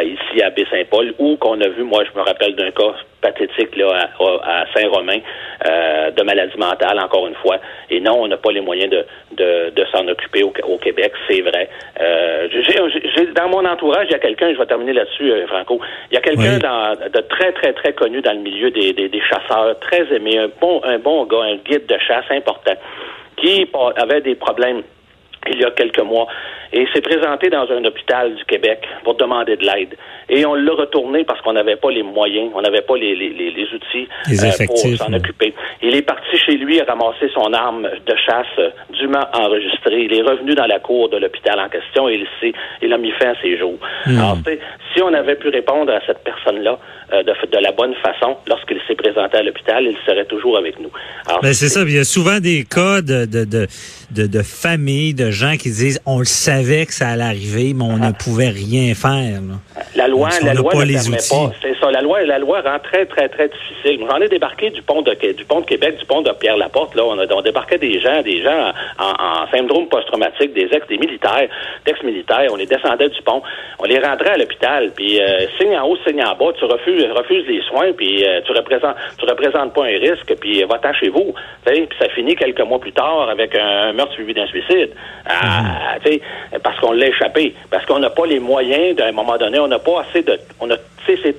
ici 0.05 0.43
à 0.43 0.51
Baie-Saint-Paul, 0.51 1.15
ou 1.19 1.37
qu'on 1.37 1.61
a 1.61 1.69
vu, 1.69 1.83
moi 1.83 2.05
je 2.05 2.19
me 2.19 2.25
rappelle 2.25 2.55
d'un 2.55 2.71
cas 2.71 2.95
pathétique 3.21 3.77
là, 3.77 4.09
à, 4.45 4.65
Saint-Romain 4.75 5.19
euh, 5.67 6.11
de 6.11 6.23
maladie 6.23 6.59
mentale, 6.59 6.99
encore 6.99 7.27
une 7.27 7.35
fois. 7.37 7.59
Et 7.89 8.01
non, 8.01 8.21
on 8.21 8.29
n'a 8.29 8.37
pas 8.37 8.51
les 8.51 8.61
moyens 8.61 8.91
de, 8.91 9.07
de, 9.33 9.71
de 9.71 9.85
s'en 9.93 10.07
occuper 10.09 10.43
au, 10.43 10.53
au 10.65 10.79
Québec, 10.79 11.13
c'est 11.29 11.41
vrai. 11.41 11.69
Euh, 12.01 12.49
j'ai, 12.51 13.27
dans 13.33 13.49
mon 13.49 13.65
entourage, 13.65 14.07
il 14.09 14.13
y 14.13 14.17
a 14.17 14.19
quelqu'un, 14.19 14.53
je 14.53 14.59
vais 14.59 14.67
terminer 14.67 14.93
là-dessus, 14.93 15.31
euh, 15.31 15.47
Franco, 15.47 15.81
il 16.11 16.15
y 16.15 16.19
a 16.19 16.21
quelqu'un 16.21 16.59
de 16.59 17.21
très, 17.29 17.53
très, 17.53 17.73
très 17.73 17.93
connu 17.93 18.21
dans 18.21 18.33
le 18.33 18.41
milieu 18.41 18.71
des, 18.71 18.93
des, 18.93 19.09
des, 19.09 19.21
chasseurs, 19.21 19.79
très 19.81 20.13
aimé, 20.15 20.39
un 20.39 20.49
bon, 20.61 20.81
un 20.85 20.99
bon 20.99 21.25
gars, 21.25 21.43
un 21.43 21.57
guide 21.57 21.87
de 21.87 21.99
chasse 21.99 22.27
important, 22.31 22.75
qui 23.37 23.69
avait 23.97 24.21
des 24.21 24.35
problèmes 24.35 24.83
il 25.51 25.61
y 25.61 25.65
a 25.65 25.71
quelques 25.71 26.03
mois 26.03 26.27
et 26.73 26.87
s'est 26.95 27.01
présenté 27.01 27.51
dans 27.51 27.71
un 27.71 27.85
hôpital 27.85 28.35
du 28.35 28.45
Québec 28.45 28.81
pour 29.05 29.15
demander 29.15 29.57
de 29.57 29.65
l'aide. 29.65 29.95
Et 30.29 30.47
on 30.47 30.55
l'a 30.55 30.73
retourné 30.73 31.25
parce 31.25 31.41
qu'on 31.43 31.53
n'avait 31.53 31.77
pas 31.77 31.91
les 31.91 32.03
moyens, 32.03 32.51
on 32.55 32.63
n'avait 32.63 32.81
pas 32.81 32.97
les, 32.97 33.15
les, 33.15 33.31
les, 33.31 33.67
outils 33.75 34.09
euh, 34.31 34.67
pour 34.67 34.79
s'en 34.79 35.13
occuper. 35.13 35.53
Il 35.83 35.95
est 35.95 36.03
parti 36.03 36.37
chez 36.39 36.57
lui 36.57 36.81
à 36.81 36.85
ramasser 36.85 37.29
son 37.35 37.53
arme 37.53 37.83
de 37.83 38.17
chasse 38.17 38.73
dûment 38.91 39.25
enregistrée. 39.35 40.05
Il 40.05 40.15
est 40.15 40.23
revenu 40.23 40.55
dans 40.55 40.67
la 40.67 40.79
cour 40.79 41.09
de 41.11 41.19
l'hôpital 41.19 41.61
en 41.61 41.69
question 41.69 42.09
et 42.09 42.25
il, 42.43 42.53
il 42.81 42.93
a 42.93 42.99
mis 42.99 43.11
fin 43.13 43.31
à 43.31 43.41
ses 43.43 43.59
jours. 43.59 43.79
Hmm. 44.07 44.19
Alors, 44.19 44.37
si 44.95 45.03
on 45.03 45.13
avait 45.13 45.37
pu 45.37 45.49
répondre 45.49 45.93
à 45.93 46.01
cette 46.07 46.23
personne-là 46.25 46.79
euh, 47.13 47.23
de, 47.23 47.33
de, 47.51 47.59
la 47.59 47.73
bonne 47.73 47.95
façon 47.97 48.37
lorsqu'il 48.47 48.81
s'est 48.87 48.95
présenté 48.95 49.39
à 49.39 49.43
l'hôpital, 49.43 49.85
il 49.85 49.97
serait 50.07 50.25
toujours 50.25 50.57
avec 50.59 50.79
nous. 50.81 50.91
Ben, 51.43 51.53
c'est 51.53 51.69
ça. 51.69 51.83
Il 51.83 51.95
y 51.95 51.99
a 51.99 52.05
souvent 52.05 52.41
des 52.41 52.65
cas 52.65 53.03
de, 53.03 53.27
de, 53.27 53.45
de, 53.45 53.67
de, 54.11 54.27
de 54.27 54.43
familles, 54.43 55.15
de 55.15 55.31
gens 55.31 55.57
qui 55.57 55.71
disent 55.71 56.01
on 56.07 56.19
le 56.19 56.25
savait 56.25 56.87
que 56.87 56.95
ça 56.95 57.09
allait 57.09 57.23
arriver, 57.23 57.75
mais 57.75 57.85
on 57.85 57.99
ne 57.99 58.13
pouvait 58.13 58.49
rien 58.49 58.95
faire. 58.95 59.41
La 59.95 60.09
loi, 60.09 60.31
la 60.43 60.55
loi 60.55 60.75
ne 60.75 60.93
permet 60.93 61.17
pas. 61.17 61.53
C'est 61.63 61.79
ça. 61.79 61.91
La 61.91 62.01
loi, 62.01 62.23
la 62.23 62.39
loi 62.39 62.61
rend 62.61 62.79
très, 62.79 63.07
très, 63.07 63.29
très 63.29 63.49
difficile. 63.49 64.07
J'en 64.09 64.21
ai 64.21 64.29
débarqué 64.29 64.71
du 64.71 64.83
pont 64.83 65.03
de 65.03 65.13
du 65.33 65.45
pont 65.45 65.61
de 65.61 65.67
Québec, 65.67 65.99
du 65.99 66.07
pont 66.07 66.23
de 66.23 66.31
Pierre-Laporte. 66.33 66.95
Là, 66.95 67.05
on, 67.05 67.19
a, 67.19 67.27
on 67.33 67.43
débarquait 67.43 67.79
des 67.79 68.01
gens, 68.01 68.23
des 68.23 68.43
gens 68.43 68.73
en, 68.99 69.47
syndrome 69.51 69.89
post-traumatique, 69.89 70.53
des 70.55 70.69
ex, 70.73 70.87
des 70.89 70.99
militaires, 70.99 71.49
d'ex-militaires. 71.85 72.49
On 72.51 72.57
les 72.57 72.67
descendait 72.67 73.09
du 73.09 73.23
pont, 73.23 73.43
on 73.79 73.85
les 73.85 73.99
rentrait 73.99 74.31
à 74.31 74.39
l'hôpital, 74.39 74.82
puis 74.95 75.21
euh, 75.21 75.47
signe 75.59 75.77
en 75.77 75.87
haut, 75.87 75.97
signe 76.07 76.23
en 76.23 76.35
bas, 76.35 76.53
tu 76.59 76.65
refuses, 76.65 77.07
refuses 77.11 77.47
les 77.47 77.63
soins, 77.63 77.93
puis 77.93 78.25
euh, 78.25 78.41
tu 78.45 78.53
représentes, 78.53 78.97
tu 79.19 79.25
représentes 79.27 79.75
pas 79.75 79.85
un 79.85 79.99
risque, 79.99 80.35
puis 80.41 80.63
va-t'en 80.65 80.93
chez 80.95 81.09
vous. 81.09 81.35
Puis 81.65 81.89
ça 81.99 82.09
finit 82.11 82.35
quelques 82.35 82.61
mois 82.61 82.79
plus 82.79 82.93
tard 82.93 83.29
avec 83.31 83.55
un, 83.55 83.93
meurtre 83.93 84.15
suivi 84.15 84.35
d'un 84.35 84.47
suicide. 84.47 84.91
Ah, 85.27 85.97
mhm 86.05 86.19
parce 86.63 86.79
qu'on 86.81 86.93
l'a 86.93 87.09
échappé, 87.09 87.55
parce 87.71 87.85
qu'on 87.87 87.99
n'a 87.99 88.11
pas 88.11 88.27
les 88.27 88.39
moyens 88.39 88.97
d'un 88.97 89.13
moment 89.13 89.37
donné, 89.37 89.59
on 89.59 89.69
n'a 89.69 89.79
pas 89.79 90.03
assez 90.03 90.23
de, 90.23 90.39
on 90.61 90.71
a, 90.71 90.77
c'est 91.07 91.23
et 91.25 91.35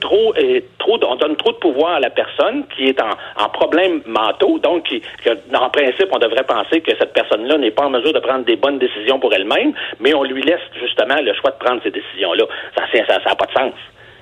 trop, 0.80 0.99
on 1.04 1.15
donne 1.15 1.36
trop 1.36 1.52
de 1.52 1.58
pouvoir 1.58 1.95
à 1.95 1.99
la 1.99 2.10
personne 2.10 2.65
qui 2.76 2.86
est 2.86 2.99
en, 3.02 3.49
problème 3.49 4.02
mentaux, 4.06 4.60
donc 4.60 4.86
qui, 4.88 5.02
en 5.54 5.69
principe, 5.69 6.08
on 6.12 6.19
devrait 6.19 6.43
penser 6.43 6.82
que 6.82 6.91
cette 6.97 7.13
personne-là 7.13 7.58
n'est 7.58 7.71
pas 7.71 7.86
en 7.86 7.89
mesure 7.89 8.13
de 8.13 8.19
prendre 8.19 8.45
des 8.45 8.56
bonnes 8.56 8.80
décisions 8.80 9.19
pour 9.19 9.34
elle-même, 9.34 9.73
mais 9.99 10.13
on 10.13 10.23
lui 10.23 10.41
laisse 10.41 10.62
justement 10.82 11.19
le 11.21 11.34
choix 11.34 11.52
de 11.52 11.63
prendre 11.63 11.82
ces 11.84 11.91
décisions-là. 11.91 12.45
Ça 12.76 12.84
n'a 13.26 13.36
pas 13.36 13.45
de 13.45 13.52
sens. 13.52 13.73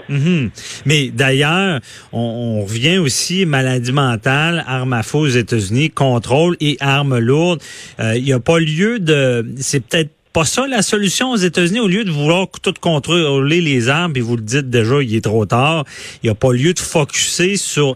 Mhm. 0.09 0.51
Mais 0.85 1.09
d'ailleurs, 1.09 1.79
on, 2.11 2.63
revient 2.63 2.97
aussi 2.97 3.45
maladie 3.45 3.91
mentale, 3.91 4.63
armes 4.67 4.93
à 4.93 5.03
feu 5.03 5.19
aux 5.19 5.27
États-Unis, 5.27 5.89
contrôle 5.89 6.57
et 6.59 6.77
armes 6.79 7.17
lourdes. 7.17 7.61
Euh, 7.99 8.13
il 8.15 8.23
n'y 8.23 8.33
a 8.33 8.39
pas 8.39 8.59
lieu 8.59 8.99
de, 8.99 9.45
c'est 9.57 9.85
peut-être 9.85 10.09
pas 10.33 10.45
ça 10.45 10.67
la 10.67 10.81
solution 10.81 11.31
aux 11.31 11.37
États-Unis? 11.37 11.79
Au 11.79 11.87
lieu 11.87 12.03
de 12.03 12.11
vouloir 12.11 12.47
tout 12.61 12.73
contrôler 12.79 13.61
les 13.61 13.89
armes, 13.89 14.13
et 14.15 14.21
vous 14.21 14.35
le 14.35 14.41
dites 14.41 14.69
déjà, 14.69 15.01
il 15.01 15.15
est 15.15 15.23
trop 15.23 15.45
tard, 15.45 15.85
il 16.23 16.27
n'y 16.27 16.29
a 16.31 16.35
pas 16.35 16.51
lieu 16.53 16.73
de 16.73 16.79
focuser 16.79 17.57
sur 17.57 17.95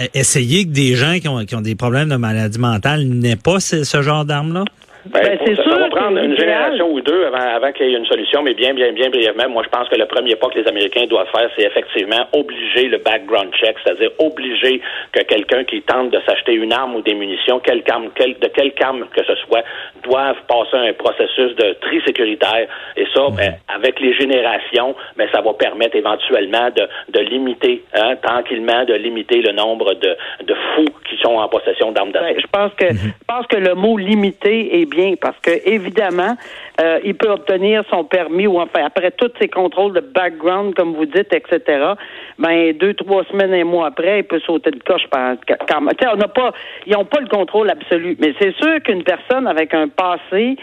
euh, 0.00 0.06
essayer 0.14 0.64
que 0.64 0.70
des 0.70 0.94
gens 0.94 1.18
qui 1.20 1.28
ont, 1.28 1.44
qui 1.44 1.54
ont 1.54 1.60
des 1.60 1.74
problèmes 1.74 2.08
de 2.08 2.16
maladie 2.16 2.58
mentale 2.58 3.04
n'aient 3.04 3.36
pas 3.36 3.60
ce 3.60 4.02
genre 4.02 4.24
d'armes-là? 4.24 4.64
Ben, 5.06 5.20
ben, 5.20 5.38
c'est 5.44 5.56
ça, 5.56 5.88
une 6.10 6.36
génération 6.36 6.90
ou 6.90 7.00
deux 7.00 7.24
avant, 7.26 7.56
avant 7.56 7.72
qu'il 7.72 7.88
y 7.88 7.94
ait 7.94 7.98
une 7.98 8.06
solution, 8.06 8.42
mais 8.42 8.54
bien, 8.54 8.74
bien, 8.74 8.92
bien 8.92 9.10
brièvement, 9.10 9.48
moi, 9.48 9.62
je 9.64 9.68
pense 9.68 9.88
que 9.88 9.96
le 9.96 10.06
premier 10.06 10.36
pas 10.36 10.48
que 10.48 10.58
les 10.58 10.68
Américains 10.68 11.06
doivent 11.06 11.30
faire, 11.30 11.48
c'est 11.56 11.64
effectivement 11.64 12.26
obliger 12.32 12.88
le 12.88 12.98
background 12.98 13.52
check, 13.54 13.76
c'est-à-dire 13.82 14.10
obliger 14.18 14.80
que 15.12 15.22
quelqu'un 15.22 15.64
qui 15.64 15.82
tente 15.82 16.10
de 16.10 16.20
s'acheter 16.26 16.54
une 16.54 16.72
arme 16.72 16.96
ou 16.96 17.02
des 17.02 17.14
munitions, 17.14 17.60
quel 17.60 17.82
quel, 17.82 18.38
de 18.38 18.48
quelle 18.48 18.72
arme 18.82 19.06
que 19.14 19.24
ce 19.24 19.34
soit, 19.46 19.62
doivent 20.02 20.42
passer 20.48 20.76
un 20.76 20.92
processus 20.92 21.54
de 21.56 21.76
tri 21.80 22.00
sécuritaire. 22.06 22.66
Et 22.96 23.06
ça, 23.14 23.28
ben, 23.36 23.54
avec 23.68 24.00
les 24.00 24.14
générations, 24.14 24.94
mais 25.16 25.28
ça 25.32 25.40
va 25.40 25.52
permettre 25.54 25.96
éventuellement 25.96 26.68
de, 26.70 26.88
de 27.08 27.20
limiter, 27.20 27.82
hein, 27.94 28.16
tranquillement, 28.22 28.84
de 28.84 28.94
limiter 28.94 29.40
le 29.40 29.52
nombre 29.52 29.94
de, 29.94 30.16
de 30.44 30.54
fous 30.74 30.94
qui 31.08 31.16
sont 31.22 31.34
en 31.34 31.48
possession 31.48 31.92
d'armes 31.92 32.12
d'assaut. 32.12 32.40
je 32.40 32.46
pense 32.46 32.72
que, 32.74 32.86
je 32.88 33.24
pense 33.26 33.46
que 33.46 33.56
le 33.56 33.74
mot 33.74 33.96
limiter 33.96 34.80
est 34.80 34.86
bien 34.86 35.14
parce 35.20 35.38
que 35.40 35.50
évidemment, 35.68 35.91
euh, 36.00 37.00
il 37.04 37.14
peut 37.14 37.30
obtenir 37.30 37.82
son 37.90 38.04
permis 38.04 38.46
ou 38.46 38.60
enfin 38.60 38.84
après 38.84 39.10
tous 39.12 39.30
ces 39.40 39.48
contrôles 39.48 39.92
de 39.92 40.00
background, 40.00 40.74
comme 40.74 40.94
vous 40.94 41.06
dites, 41.06 41.32
etc. 41.32 41.92
Ben 42.38 42.72
deux, 42.76 42.94
trois 42.94 43.24
semaines, 43.24 43.52
un 43.54 43.64
mois 43.64 43.88
après, 43.88 44.20
il 44.20 44.24
peut 44.24 44.40
sauter 44.40 44.70
de 44.70 44.82
coche. 44.82 45.06
Par, 45.10 45.34
quand, 45.68 45.80
on 45.80 46.16
n'a 46.16 46.28
pas, 46.28 46.52
ils 46.86 46.92
n'ont 46.92 47.04
pas 47.04 47.20
le 47.20 47.28
contrôle 47.28 47.70
absolu. 47.70 48.16
Mais 48.20 48.34
c'est 48.40 48.54
sûr 48.56 48.82
qu'une 48.82 49.04
personne 49.04 49.46
avec 49.46 49.74
un 49.74 49.88
passé 49.88 50.56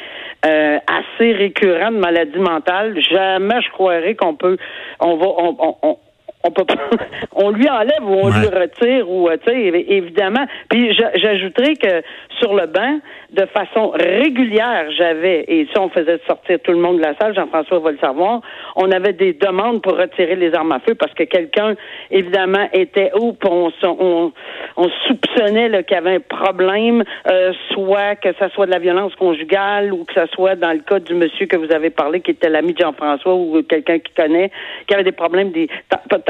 euh, 0.45 0.77
assez 0.87 1.33
récurrent 1.33 1.91
de 1.91 1.97
maladie 1.97 2.39
mentale, 2.39 2.99
jamais 3.11 3.61
je 3.61 3.69
croirais 3.71 4.15
qu'on 4.15 4.35
peut, 4.35 4.57
on 4.99 5.15
va, 5.15 5.95
peut 6.43 6.63
on 7.35 7.51
lui 7.51 7.69
enlève 7.69 8.03
ou 8.03 8.13
on 8.13 8.29
lui 8.29 8.47
retire 8.47 9.09
ou 9.09 9.27
euh, 9.27 9.37
tu 9.45 9.51
sais 9.51 9.85
évidemment. 9.87 10.45
Puis 10.69 10.93
j'ajouterais 11.15 11.75
que 11.75 12.01
sur 12.39 12.53
le 12.53 12.65
banc, 12.67 12.99
de 13.31 13.45
façon 13.47 13.89
régulière, 13.89 14.85
j'avais 14.97 15.43
et 15.47 15.67
si 15.71 15.77
on 15.77 15.89
faisait 15.89 16.19
sortir 16.25 16.59
tout 16.63 16.71
le 16.71 16.79
monde 16.79 16.97
de 16.97 17.03
la 17.03 17.15
salle, 17.17 17.35
Jean-François 17.35 17.79
va 17.79 17.91
le 17.91 17.97
savoir, 17.97 18.41
on 18.75 18.89
avait 18.91 19.13
des 19.13 19.33
demandes 19.33 19.81
pour 19.81 19.97
retirer 19.97 20.35
les 20.35 20.53
armes 20.53 20.71
à 20.71 20.79
feu 20.79 20.95
parce 20.95 21.13
que 21.13 21.23
quelqu'un 21.23 21.75
évidemment 22.09 22.67
était 22.73 23.11
où 23.19 23.35
on, 23.45 23.71
on, 23.83 24.31
on 24.77 24.89
soupçonnait 25.07 25.83
qu'il 25.83 25.95
y 25.95 25.99
avait 25.99 26.15
un 26.15 26.19
problème, 26.19 27.03
euh, 27.29 27.51
soit 27.71 28.15
que 28.15 28.33
ça 28.39 28.49
soit 28.49 28.65
de 28.65 28.71
la 28.71 28.79
violence 28.79 29.13
conjugale 29.15 29.93
ou 29.93 30.05
que 30.05 30.13
ça 30.13 30.27
soit 30.27 30.55
dans 30.55 30.71
le 30.71 30.79
cas 30.79 30.99
du 30.99 31.13
monsieur 31.13 31.47
que 31.47 31.57
vous 31.57 31.71
avez 31.71 31.89
parlé 31.89 32.21
qui 32.21 32.31
était 32.31 32.49
l'ami 32.49 32.73
de 32.73 32.79
Jean-François 32.79 33.35
ou 33.35 33.61
quelqu'un 33.63 33.99
qui 33.99 34.13
connaît 34.13 34.51
qui 34.87 34.93
avait 34.93 35.03
des 35.03 35.11
problèmes 35.11 35.51
des 35.51 35.67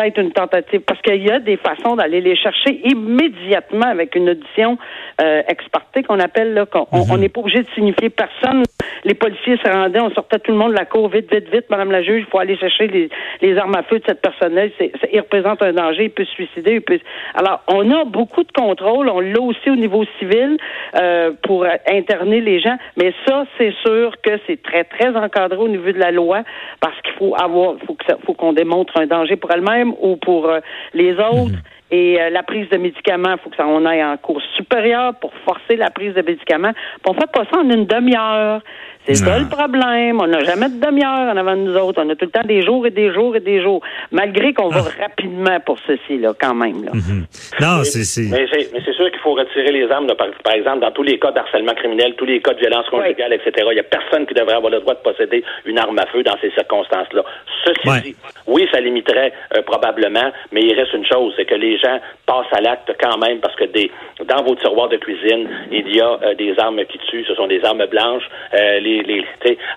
être 0.07 0.19
une 0.19 0.31
tentative, 0.31 0.81
parce 0.81 1.01
qu'il 1.01 1.23
y 1.23 1.31
a 1.31 1.39
des 1.39 1.57
façons 1.57 1.95
d'aller 1.95 2.21
les 2.21 2.35
chercher 2.35 2.81
immédiatement 2.83 3.87
avec 3.87 4.15
une 4.15 4.29
audition 4.29 4.77
euh, 5.21 5.41
exportée 5.47 6.03
qu'on 6.03 6.19
appelle 6.19 6.53
là. 6.53 6.65
Qu'on, 6.65 6.87
on 6.91 7.05
mhm. 7.05 7.19
n'est 7.19 7.29
pas 7.29 7.41
obligé 7.41 7.59
de 7.59 7.67
signifier 7.75 8.09
personne. 8.09 8.63
Les 9.05 9.13
policiers 9.13 9.57
se 9.63 9.69
rendaient, 9.69 9.99
on 9.99 10.11
sortait 10.11 10.39
tout 10.39 10.51
le 10.51 10.57
monde 10.57 10.71
de 10.71 10.77
la 10.77 10.85
cour 10.85 11.09
vite, 11.09 11.33
vite, 11.33 11.49
vite, 11.51 11.65
Madame 11.69 11.91
la 11.91 12.03
juge, 12.03 12.23
il 12.27 12.31
faut 12.31 12.39
aller 12.39 12.57
chercher 12.57 12.87
les, 12.87 13.09
les 13.41 13.57
armes 13.57 13.75
à 13.75 13.83
feu 13.83 13.99
de 13.99 14.03
cette 14.05 14.21
personne-là. 14.21 14.63
C'est, 14.77 14.91
il 15.11 15.19
représente 15.19 15.61
un 15.61 15.73
danger, 15.73 16.05
il 16.05 16.11
peut 16.11 16.25
se 16.25 16.31
suicider. 16.31 16.75
Il 16.75 16.81
peut... 16.81 16.99
Alors, 17.33 17.61
on 17.67 17.89
a 17.91 18.03
beaucoup 18.05 18.43
de 18.43 18.51
contrôle. 18.51 19.09
On 19.09 19.19
l'a 19.19 19.41
aussi 19.41 19.69
au 19.69 19.75
niveau 19.75 20.03
civil 20.19 20.57
euh, 20.95 21.31
pour 21.43 21.65
interner 21.87 22.41
les 22.41 22.59
gens, 22.59 22.77
mais 22.97 23.13
ça, 23.27 23.45
c'est 23.57 23.73
sûr 23.85 24.13
que 24.21 24.31
c'est 24.47 24.61
très, 24.61 24.83
très 24.83 25.15
encadré 25.15 25.57
au 25.57 25.67
niveau 25.67 25.91
de 25.91 25.99
la 25.99 26.11
loi 26.11 26.43
parce 26.79 26.99
qu'il 27.01 27.13
faut 27.13 27.35
avoir, 27.35 27.75
faut 27.85 27.93
que 27.93 28.05
ça, 28.05 28.17
faut 28.25 28.33
qu'on 28.33 28.53
démontre 28.53 28.97
un 28.97 29.07
danger 29.07 29.35
pour 29.35 29.51
elle-même 29.51 29.88
ou 30.01 30.15
pour 30.17 30.47
euh, 30.47 30.59
les 30.93 31.13
autres. 31.13 31.59
Et 31.91 32.21
euh, 32.21 32.29
la 32.29 32.43
prise 32.43 32.69
de 32.69 32.77
médicaments, 32.77 33.33
il 33.33 33.39
faut 33.39 33.49
que 33.49 33.55
ça 33.55 33.65
on 33.65 33.85
aille 33.85 34.03
en 34.03 34.15
cours 34.17 34.41
supérieur 34.55 35.15
pour 35.15 35.33
forcer 35.45 35.75
la 35.75 35.89
prise 35.89 36.13
de 36.13 36.21
médicaments. 36.21 36.71
Puis 36.71 37.07
on 37.07 37.13
fait 37.13 37.31
pas 37.31 37.45
ça 37.51 37.57
en 37.57 37.69
une 37.69 37.85
demi-heure. 37.85 38.61
C'est 39.05 39.15
ça 39.15 39.39
le 39.39 39.47
problème. 39.47 40.19
On 40.21 40.27
n'a 40.27 40.43
jamais 40.43 40.69
de 40.69 40.79
demi-heure 40.79 41.33
en 41.33 41.37
avant 41.37 41.55
de 41.55 41.61
nous 41.61 41.75
autres. 41.75 42.01
On 42.03 42.09
a 42.09 42.15
tout 42.15 42.25
le 42.25 42.31
temps 42.31 42.45
des 42.45 42.61
jours 42.61 42.85
et 42.85 42.91
des 42.91 43.11
jours 43.11 43.35
et 43.35 43.39
des 43.39 43.61
jours. 43.61 43.81
Malgré 44.11 44.53
qu'on 44.53 44.67
va 44.67 44.83
ah. 44.85 45.01
rapidement 45.01 45.59
pour 45.61 45.77
ceci, 45.87 46.19
là, 46.19 46.33
quand 46.39 46.53
même. 46.53 46.83
Là. 46.83 46.91
Mhm. 46.93 47.25
Non, 47.59 47.83
c'est. 47.83 48.21
Mais 48.29 48.45
c'est 48.85 48.93
sûr 48.93 49.09
qu'il 49.09 49.19
faut 49.21 49.33
retirer 49.33 49.71
les 49.71 49.89
armes, 49.89 50.07
par, 50.43 50.53
exemple, 50.53 50.81
dans 50.81 50.91
tous 50.91 51.03
les 51.03 51.17
cas 51.17 51.31
d'harcèlement 51.31 51.73
criminel, 51.73 52.13
tous 52.17 52.25
les 52.25 52.39
cas 52.41 52.53
de 52.53 52.59
violence 52.59 52.87
conjugale, 52.89 53.33
etc. 53.33 53.65
Il 53.71 53.73
n'y 53.73 53.79
a 53.79 53.83
personne 53.83 54.27
qui 54.27 54.33
devrait 54.33 54.55
avoir 54.55 54.71
le 54.71 54.79
droit 54.81 54.93
de 54.93 54.99
posséder 54.99 55.43
une 55.65 55.79
arme 55.79 55.97
à 55.97 56.05
feu 56.07 56.21
dans 56.21 56.37
ces 56.39 56.51
circonstances-là. 56.51 57.23
Ceci 57.65 58.01
dit, 58.03 58.15
oui, 58.47 58.67
ça 58.71 58.79
limiterait 58.79 59.33
euh, 59.55 59.61
probablement, 59.63 60.31
mais 60.51 60.61
il 60.61 60.73
reste 60.73 60.93
une 60.93 61.05
chose, 61.05 61.33
c'est 61.35 61.45
que 61.45 61.55
les 61.55 61.78
gens 61.79 61.99
passent 62.25 62.51
à 62.51 62.61
l'acte 62.61 62.91
quand 63.01 63.17
même 63.17 63.39
parce 63.39 63.55
que 63.55 63.65
des, 63.65 63.91
dans 64.27 64.43
vos 64.43 64.55
tiroirs 64.55 64.89
de 64.89 64.97
cuisine, 64.97 65.47
il 65.71 65.95
y 65.95 66.01
a 66.01 66.19
euh, 66.21 66.35
des 66.35 66.57
armes 66.59 66.81
qui 66.85 66.99
tuent. 67.09 67.25
Ce 67.27 67.35
sont 67.35 67.47
des 67.47 67.63
armes 67.63 67.85
blanches. 67.87 68.23
Euh, 68.53 68.79
les, 68.79 69.01
les, 69.03 69.25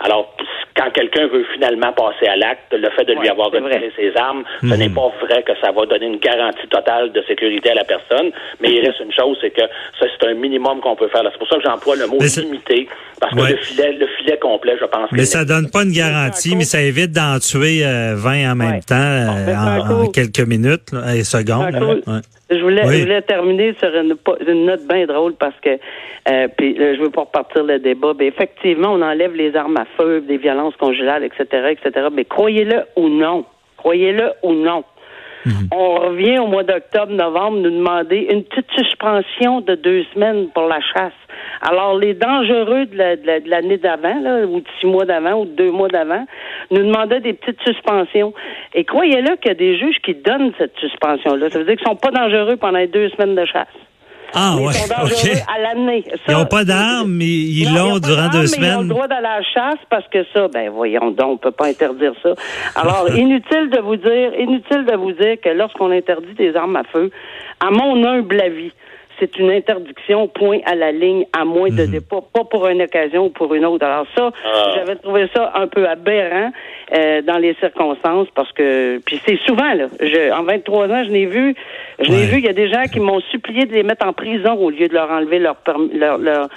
alors, 0.01 0.35
quand 0.77 0.91
quelqu'un 0.91 1.27
veut 1.27 1.45
finalement 1.55 1.93
passer 1.93 2.27
à 2.27 2.37
l'acte, 2.37 2.73
le 2.73 2.88
fait 2.91 3.05
de 3.05 3.15
lui 3.15 3.29
avoir 3.29 3.51
retiré 3.51 3.93
ses 3.97 4.17
armes, 4.17 4.45
ce 4.61 4.75
n'est 4.75 4.88
mhm. 4.88 4.95
pas 4.95 5.12
vrai 5.21 5.43
que 5.43 5.53
ça 5.61 5.71
va 5.73 5.87
donner 5.87 6.07
une 6.07 6.19
garantie 6.19 6.67
totale 6.69 7.12
de 7.12 7.23
sécurité 7.29 7.71
à 7.71 7.75
la 7.75 7.85
personne. 7.85 8.31
Mais 8.61 8.73
il 8.73 8.87
reste 8.87 9.01
une 9.01 9.12
chose, 9.12 9.37
c'est 9.41 9.51
que 9.51 9.62
ça, 10.01 10.07
c'est 10.21 10.29
un 10.29 10.35
minimum 10.35 10.81
qu'on 10.81 10.97
peut 10.97 11.09
faire. 11.09 11.23
C'est 11.31 11.38
pour 11.38 11.49
ça 11.49 11.57
que 11.57 11.62
j'emploie 11.65 11.97
le 11.97 12.07
mot 12.07 12.19
limité, 12.19 12.88
parce 13.21 13.35
que 13.35 13.53
le 13.53 13.57
filet, 13.57 13.93
le 13.93 14.07
filet 14.19 14.38
complet, 14.38 14.77
je 14.81 14.87
pense. 14.87 15.11
Mais 15.12 15.25
ça 15.25 15.45
donne 15.45 15.71
pas 15.71 15.83
une 15.83 15.93
garantie, 15.93 16.57
mais 16.57 16.65
ça 16.65 16.81
évite 16.81 17.12
d'en 17.12 17.38
tuer 17.38 17.83
20 17.83 17.87
euh, 17.87 18.53
en 18.53 18.55
même 18.55 18.81
temps 18.81 18.97
en, 18.97 20.07
quelques 20.09 20.47
minutes 20.47 20.93
et 21.15 21.25
secondes. 21.25 21.92
Je 22.51 22.61
voulais, 22.61 22.83
je 22.85 23.03
voulais 23.03 23.23
terminer 23.23 23.75
sur 23.75 23.89
une, 23.95 24.17
une 24.47 24.67
note 24.67 24.87
bien 24.87 25.07
drôle 25.07 25.35
parce 25.35 25.59
que 25.61 25.79
euh, 26.31 26.49
puis 26.57 26.77
je 26.77 27.01
veux 27.01 27.11
pas 27.11 27.23
repartir 27.23 27.65
le 27.65 27.79
débat. 27.79 28.13
Mais 28.19 28.27
effectivement, 28.27 28.93
on 28.93 29.03
enlève 29.03 29.35
les 29.35 29.57
armes 29.57 29.77
à 29.77 29.87
feu, 29.97 30.21
des 30.21 30.37
violences 30.37 30.77
conjugales, 30.77 31.25
etc., 31.25 31.45
etc. 31.71 32.09
Mais 32.13 32.25
croyez-le 32.25 32.85
ou 32.97 33.09
non, 33.09 33.45
croyez-le 33.77 34.31
ou 34.43 34.53
non, 34.53 34.85
mhm. 35.47 35.69
On 35.73 35.95
revient 35.97 36.39
au 36.39 36.47
mois 36.47 36.63
d'octobre, 36.63 37.13
novembre, 37.13 37.59
nous 37.59 37.71
demander 37.71 38.29
une 38.31 38.45
petite 38.45 38.71
suspension 38.77 39.61
de 39.61 39.75
deux 39.75 40.05
semaines 40.15 40.49
pour 40.55 40.67
la 40.67 40.81
chasse. 40.81 41.13
Alors, 41.61 41.97
les 41.99 42.15
dangereux 42.15 42.87
de 42.87 43.49
l'année 43.49 43.79
d'avant, 43.79 44.17
ou 44.45 44.61
de 44.61 44.67
six 44.81 44.87
mois 44.87 45.05
d'avant, 45.05 45.41
ou 45.41 45.45
de 45.45 45.53
deux 45.53 45.71
mois 45.71 45.89
d'avant, 45.89 46.27
nous 46.71 46.85
demandaient 46.85 47.21
des 47.21 47.33
petites 47.35 47.61
suspensions. 47.63 48.33
Et 48.75 48.85
croyez-le 48.85 49.37
qu'il 49.37 49.49
y 49.49 49.51
a 49.51 49.55
des 49.55 49.79
juges 49.79 49.99
qui 50.05 50.15
donnent 50.15 50.53
cette 50.59 50.77
suspension-là. 50.79 51.51
Ça 51.51 51.59
veut 51.59 51.65
dire 51.65 51.77
qu'ils 51.77 51.87
sont 51.87 51.97
pas 51.97 52.11
dangereux 52.11 52.57
pendant 52.57 52.79
les 52.79 52.89
deux 52.89 53.09
semaines 53.11 53.35
de 53.35 53.45
chasse. 53.45 53.69
Ah, 54.35 54.57
ouais. 54.57 54.73
Ils 55.25 55.31
à 55.55 55.61
l'année. 55.61 56.05
Ils 56.29 56.35
n'ont 56.35 56.47
pas 56.47 56.64
d'armes, 56.64 57.12
mais 57.12 57.27
ils 57.27 57.73
l'ont 57.75 57.99
durant 57.99 58.29
deux 58.29 58.47
semaines. 58.47 58.71
Ils 58.73 58.79
ont 58.79 58.83
le 58.83 58.88
droit 58.88 59.09
d'aller 59.09 59.27
à 59.27 59.38
la 59.38 59.42
chasse 59.42 59.81
parce 59.90 60.07
que 60.09 60.25
ça, 60.35 60.49
ben 60.49 60.71
voyons 60.71 61.11
donc, 61.11 61.33
on 61.33 61.37
peut 61.37 61.51
pas 61.51 61.66
interdire 61.66 62.12
ça. 62.23 62.35
Alors, 62.77 63.09
inutile 63.14 63.71
de 63.71 63.81
vous 63.81 63.97
dire, 63.97 64.35
inutile 64.38 64.85
de 64.85 64.97
vous 64.97 65.12
dire 65.12 65.37
que 65.42 65.51
lorsqu'on 65.51 65.90
interdit 65.90 66.35
des 66.35 66.57
armes 66.57 66.77
à 66.77 66.85
feu, 66.85 67.11
à 67.61 67.71
mon 67.71 68.05
humble 68.05 68.40
avis, 68.40 68.73
c'est 69.18 69.38
une 69.38 69.51
interdiction, 69.51 70.27
point 70.27 70.59
à 70.66 70.75
la 70.75 70.90
ligne, 70.90 71.27
à 71.33 71.45
moins 71.45 71.68
de 71.68 71.87
mhm. 71.87 72.01
pas, 72.01 72.21
pas 72.33 72.45
pour 72.45 72.66
une 72.66 72.83
occasion 72.83 73.27
ou 73.27 73.31
pour 73.31 73.55
une 73.55 73.64
autre. 73.64 73.85
Alors 73.85 74.07
ça, 74.16 74.31
ah. 74.45 74.73
j'avais 74.75 74.97
trouvé 74.97 75.29
ça 75.35 75.53
un 75.55 75.68
peu 75.68 75.88
aberrant 75.88 76.51
euh, 76.92 77.23
dans 77.23 77.38
les 77.38 77.55
circonstances 77.55 78.29
parce 78.35 78.53
que, 78.53 78.99
puis 79.05 79.21
c'est 79.25 79.38
souvent 79.47 79.73
là. 79.75 79.87
Je, 80.01 80.33
en 80.33 80.42
23 80.42 80.88
ans, 80.88 81.05
je 81.05 81.11
n'ai 81.11 81.27
vu, 81.27 81.55
je 82.01 82.11
n'ai 82.11 82.27
vu, 82.27 82.38
il 82.38 82.45
y 82.45 82.49
a 82.49 82.53
des 82.53 82.68
gens 82.68 82.85
qui 82.92 83.01
m'ont 83.01 83.21
supplié 83.31 83.66
de 83.66 83.73
les 83.73 83.83
mettre 83.83 84.07
en 84.07 84.12
prison 84.12 84.55
au 84.55 84.71
lieu 84.71 84.88
de 84.88 84.95
leur 84.95 85.11
enlever 85.11 85.38
leur 85.38 85.57
leur 85.95 86.18
leur, 86.18 86.49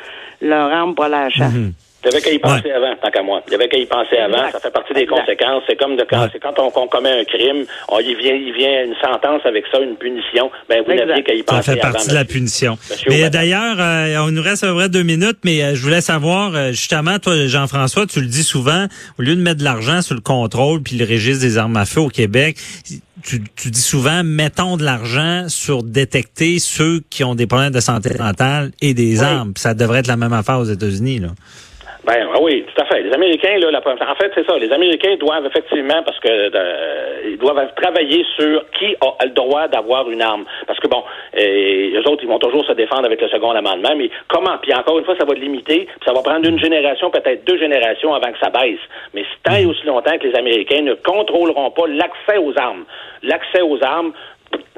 leur 0.42 0.72
arme 0.72 0.96
pour 0.96 1.08
la 1.08 1.30
chasse. 1.30 1.54
Mhm. 1.54 1.74
Il 2.06 2.12
y 2.12 2.14
avait 2.14 2.22
qu'à 2.22 2.32
y 2.32 2.40
penser 2.40 2.72
avant, 2.72 2.96
tant 3.02 3.10
qu'à 3.10 3.24
moi. 3.24 3.42
Il 3.48 3.54
y 3.54 3.56
avait 3.56 3.68
qu'à 3.68 3.78
y 3.78 3.86
penser 3.88 4.18
avant. 4.18 4.52
Ça 4.52 4.60
fait 4.60 4.70
partie 4.70 4.94
des 4.94 5.08
conséquences. 5.08 5.64
C'est 5.68 5.76
comme 5.76 5.96
de 5.96 6.06
quand, 6.08 6.28
c'est 6.32 6.40
quand 6.40 6.54
on, 6.60 6.88
commet 6.88 7.10
un 7.10 7.24
crime, 7.24 7.66
on, 7.90 8.00
il 8.00 8.16
vient, 8.16 8.36
il 8.36 8.54
vient 8.54 8.86
une 8.86 8.96
sentence 9.02 9.42
avec 9.46 9.66
ça, 9.72 9.80
une 9.80 9.96
punition. 9.96 10.52
Ben, 10.70 10.84
vous 10.86 10.94
n'aviez 10.94 11.24
qu'à 11.24 11.34
y 11.34 11.42
penser 11.42 11.64
Ça 11.64 11.74
fait 11.74 11.80
partie 11.80 12.10
de 12.10 12.14
la 12.14 12.26
punition. 12.26 12.78
mais 13.08 13.30
d'ailleurs, 13.32 13.78
euh, 13.80 14.18
on 14.28 14.32
nous 14.32 14.44
reste 14.44 14.64
à 14.64 14.68
peu 14.68 14.76
près 14.76 14.90
deux 14.90 15.02
minutes, 15.02 15.40
mais 15.44 15.64
euh, 15.64 15.76
je 15.76 15.82
voulais 15.82 16.02
savoir, 16.02 16.56
euh, 16.56 16.72
justement, 16.72 17.18
toi, 17.18 17.48
Jean-François, 17.48 18.06
tu 18.06 18.22
le 18.22 18.28
dis 18.28 18.44
souvent, 18.44 18.86
au 19.18 19.24
lieu 19.24 19.36
de 19.36 19.42
mettre 19.42 19.60
de 19.60 19.64
l'argent 19.64 20.04
sur 20.04 20.14
le 20.14 20.22
contrôle 20.22 20.84
puis 20.84 20.98
le 20.98 21.06
registre 21.06 21.42
des 21.42 21.58
armes 21.58 21.78
à 21.78 21.86
feu 21.86 22.02
au 22.02 22.10
Québec, 22.10 22.58
tu, 23.24 23.42
tu, 23.56 23.72
dis 23.72 23.82
souvent, 23.82 24.24
mettons 24.24 24.78
de 24.78 24.84
l'argent 24.84 25.46
sur 25.50 25.82
détecter 25.82 26.60
ceux 26.60 27.02
qui 27.10 27.24
ont 27.24 27.34
des 27.34 27.48
problèmes 27.48 27.74
de 27.74 27.80
santé 27.80 28.12
mentale 28.20 28.72
et 28.82 28.94
des 28.94 29.24
armes. 29.24 29.54
Ça 29.58 29.74
devrait 29.74 30.00
être 30.00 30.08
la 30.08 30.18
même 30.18 30.34
affaire 30.34 30.60
aux 30.60 30.66
États-Unis, 30.66 31.20
là. 31.20 31.30
Ben 32.06 32.28
oui, 32.40 32.64
tout 32.68 32.84
à 32.84 32.86
fait. 32.86 33.02
Les 33.02 33.12
Américains, 33.12 33.58
là, 33.58 33.80
en 33.80 34.16
fait, 34.16 34.32
c'est 34.36 34.46
ça. 34.46 34.58
Les 34.60 34.72
Américains 34.72 35.16
doivent 35.16 35.48
effectivement, 35.48 36.04
parce 36.04 36.20
que 36.20 36.30
euh, 36.30 37.32
ils 37.32 37.38
doivent 37.38 37.68
travailler 37.76 38.24
sur 38.38 38.64
qui 38.78 38.96
a 39.02 39.26
le 39.26 39.32
droit 39.32 39.68
d'avoir 39.68 40.08
une 40.12 40.22
arme. 40.22 40.46
Parce 40.68 40.80
que 40.80 40.88
bon, 40.88 41.04
euh, 41.36 41.40
les 41.40 42.04
autres, 42.06 42.22
ils 42.22 42.30
vont 42.30 42.38
toujours 42.38 42.64
se 42.66 42.74
défendre 42.74 43.06
avec 43.06 43.20
le 43.20 43.28
second 43.30 43.52
amendement, 43.52 43.96
mais 43.98 44.12
comment? 44.28 44.56
Puis 44.62 44.72
encore 44.76 45.00
une 45.00 45.06
fois, 45.06 45.16
ça 45.18 45.26
va 45.26 45.34
limiter, 45.34 45.86
puis 45.86 46.06
ça 46.06 46.14
va 46.14 46.22
prendre 46.22 46.48
une 46.48 46.60
génération, 46.60 47.10
peut-être 47.10 47.44
deux 47.44 47.58
générations 47.58 48.14
avant 48.14 48.32
que 48.32 48.40
ça 48.40 48.52
baisse. 48.52 48.80
Mais 49.16 49.26
tant 49.44 49.56
et 49.56 49.66
aussi 49.66 49.86
longtemps 49.88 50.16
que 50.20 50.28
les 50.28 50.36
Américains 50.36 50.82
ne 50.82 50.94
contrôleront 50.94 51.72
pas 51.72 51.88
l'accès 51.88 52.38
aux 52.38 52.54
armes, 52.56 52.86
l'accès 53.24 53.62
aux 53.62 53.84
armes, 53.84 54.14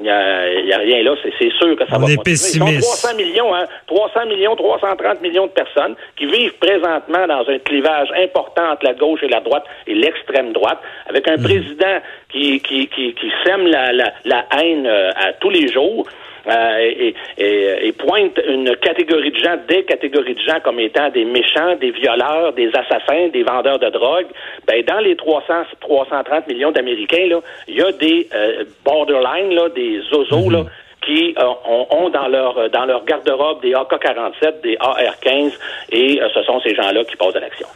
il 0.00 0.04
n'y 0.04 0.10
a, 0.10 0.78
rien 0.78 1.02
là, 1.02 1.14
c'est 1.22 1.50
sûr 1.52 1.74
que 1.76 1.84
ça 1.86 1.96
On 1.96 1.98
va 1.98 2.12
est 2.12 2.16
continuer. 2.16 2.74
Ils 2.74 2.80
300 2.80 3.16
millions, 3.16 3.52
hein, 3.52 3.66
300 3.88 4.26
millions, 4.26 4.54
330 4.54 5.20
millions 5.22 5.46
de 5.46 5.52
personnes 5.52 5.96
qui 6.16 6.26
vivent 6.26 6.54
présentement 6.60 7.26
dans 7.26 7.44
un 7.48 7.58
clivage 7.58 8.08
important 8.16 8.70
entre 8.72 8.84
la 8.84 8.94
gauche 8.94 9.22
et 9.24 9.28
la 9.28 9.40
droite 9.40 9.64
et 9.88 9.94
l'extrême 9.94 10.52
droite, 10.52 10.78
avec 11.08 11.26
un 11.26 11.36
mhm. 11.36 11.42
président 11.42 11.98
qui, 12.30 12.60
qui, 12.60 12.86
qui, 12.86 13.14
qui 13.14 13.32
sème 13.44 13.66
la, 13.66 13.92
la, 13.92 14.12
la 14.24 14.44
haine 14.56 14.86
euh, 14.86 15.10
à 15.16 15.32
tous 15.32 15.50
les 15.50 15.66
jours. 15.66 16.06
Euh, 16.46 16.78
et, 16.78 17.14
et, 17.36 17.92
pointe 17.92 18.40
une 18.46 18.74
catégorie 18.76 19.30
de 19.30 19.38
gens, 19.38 19.56
des 19.68 19.84
catégories 19.84 20.34
de 20.34 20.40
gens 20.40 20.60
comme 20.62 20.80
étant 20.80 21.10
des 21.10 21.24
méchants, 21.24 21.76
des 21.76 21.90
violeurs, 21.90 22.52
des 22.52 22.68
assassins, 22.68 23.28
des 23.32 23.42
vendeurs 23.42 23.78
de 23.78 23.90
drogue, 23.90 24.26
ben 24.66 24.82
dans 24.84 25.00
les 25.00 25.16
300, 25.16 25.44
330 25.80 26.46
millions 26.46 26.70
d'Américains, 26.70 27.28
il 27.66 27.74
y 27.74 27.82
a 27.82 27.92
des 27.92 28.28
euh, 28.34 28.64
borderline, 28.84 29.54
là, 29.54 29.68
des 29.68 30.00
zozos, 30.10 30.50
là, 30.50 30.60
mhm. 30.60 30.68
qui 31.02 31.34
euh, 31.38 31.44
ont, 31.90 32.08
dans 32.08 32.28
leur 32.28 32.70
dans 32.70 32.84
leur 32.86 33.04
garde-robe 33.04 33.60
des 33.60 33.74
AK-47, 33.74 34.60
des 34.62 34.76
AR-15, 34.80 35.52
et 35.92 36.20
ce 36.32 36.42
sont 36.42 36.60
ces 36.60 36.74
gens-là 36.74 37.04
qui 37.04 37.16
posent 37.16 37.36
à 37.36 37.40
l'action. 37.40 37.66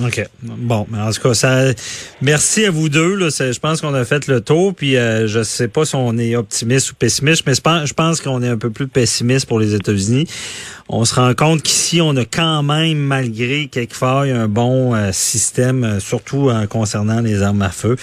OK. 0.00 0.26
Bon, 0.42 0.86
mais 0.90 0.98
en 0.98 1.10
tout 1.10 1.20
cas, 1.20 1.34
ça, 1.34 1.64
merci 2.22 2.64
à 2.64 2.70
vous 2.70 2.88
deux. 2.88 3.14
Là. 3.14 3.28
Je 3.28 3.58
pense 3.58 3.82
qu'on 3.82 3.92
a 3.92 4.04
fait 4.06 4.26
le 4.26 4.40
tour. 4.40 4.74
Puis 4.74 4.96
euh, 4.96 5.28
je 5.28 5.42
sais 5.42 5.68
pas 5.68 5.84
si 5.84 5.94
on 5.94 6.16
est 6.16 6.34
optimiste 6.34 6.92
ou 6.92 6.94
pessimiste, 6.94 7.44
mais 7.46 7.54
je 7.54 7.92
pense 7.92 8.20
qu'on 8.20 8.42
est 8.42 8.48
un 8.48 8.56
peu 8.56 8.70
plus 8.70 8.88
pessimiste 8.88 9.46
pour 9.46 9.60
les 9.60 9.74
États-Unis. 9.74 10.26
On 10.88 11.04
se 11.04 11.14
rend 11.14 11.34
compte 11.34 11.62
qu'ici, 11.62 12.00
on 12.00 12.16
a 12.16 12.24
quand 12.24 12.62
même, 12.62 12.98
malgré 12.98 13.68
quelques 13.68 13.92
failles, 13.94 14.30
un 14.30 14.48
bon 14.48 14.94
euh, 14.94 15.10
système, 15.12 15.84
euh, 15.84 16.00
surtout 16.00 16.50
concernant 16.70 17.20
les 17.20 17.42
armes 17.42 17.62
à 17.62 17.70
feu. 17.70 17.96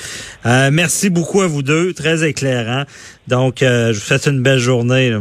merci 0.46 1.10
beaucoup 1.10 1.42
à 1.42 1.48
vous 1.48 1.64
deux. 1.64 1.94
Très 1.94 2.28
éclairant. 2.28 2.84
Donc, 3.28 3.58
je 3.62 3.94
vous 3.94 4.00
souhaite 4.00 4.28
une 4.28 4.42
belle 4.42 4.60
journée. 4.60 5.16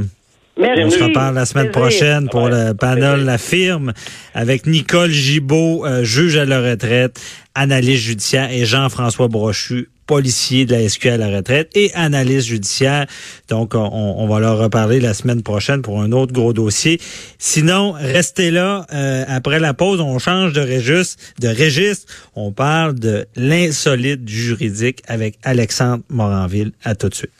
On 0.60 0.90
se 0.90 1.02
reparle 1.04 1.36
la 1.36 1.46
semaine 1.46 1.70
prochaine 1.70 2.28
pour 2.28 2.48
le 2.48 2.72
panel 2.72 3.24
La 3.24 3.38
Firme 3.38 3.92
avec 4.34 4.66
Nicole 4.66 5.10
Gibault, 5.10 5.86
euh, 5.86 6.02
juge 6.02 6.36
à 6.36 6.44
la 6.44 6.60
retraite, 6.60 7.20
analyste 7.54 8.02
judiciaire, 8.02 8.50
et 8.50 8.64
Jean-François 8.64 9.28
Brochu, 9.28 9.88
policier 10.06 10.66
de 10.66 10.74
la 10.74 10.88
SQ 10.88 11.06
à 11.06 11.16
la 11.16 11.28
retraite 11.28 11.70
et 11.76 11.94
analyste 11.94 12.48
judiciaire. 12.48 13.06
Donc, 13.48 13.74
on, 13.76 14.26
va 14.26 14.40
leur 14.40 14.58
reparler 14.58 14.98
la 14.98 15.14
semaine 15.14 15.42
prochaine 15.42 15.82
pour 15.82 16.02
un 16.02 16.10
autre 16.10 16.32
gros 16.32 16.52
dossier. 16.52 17.00
Sinon, 17.38 17.92
restez 17.92 18.50
là. 18.50 18.84
Euh, 18.92 19.24
après 19.28 19.60
la 19.60 19.74
pause, 19.74 20.00
on 20.00 20.18
change 20.18 20.54
de 20.54 20.60
registre. 20.60 21.22
De 21.40 21.48
registre. 21.48 22.12
On 22.34 22.50
parle 22.50 22.96
de 22.96 23.26
l'insolite 23.36 24.28
juridique 24.28 25.02
avec 25.06 25.38
Alexandre 25.44 26.02
Moranville. 26.08 26.72
À 26.82 26.96
tout 26.96 27.10
de 27.10 27.14
suite. 27.14 27.30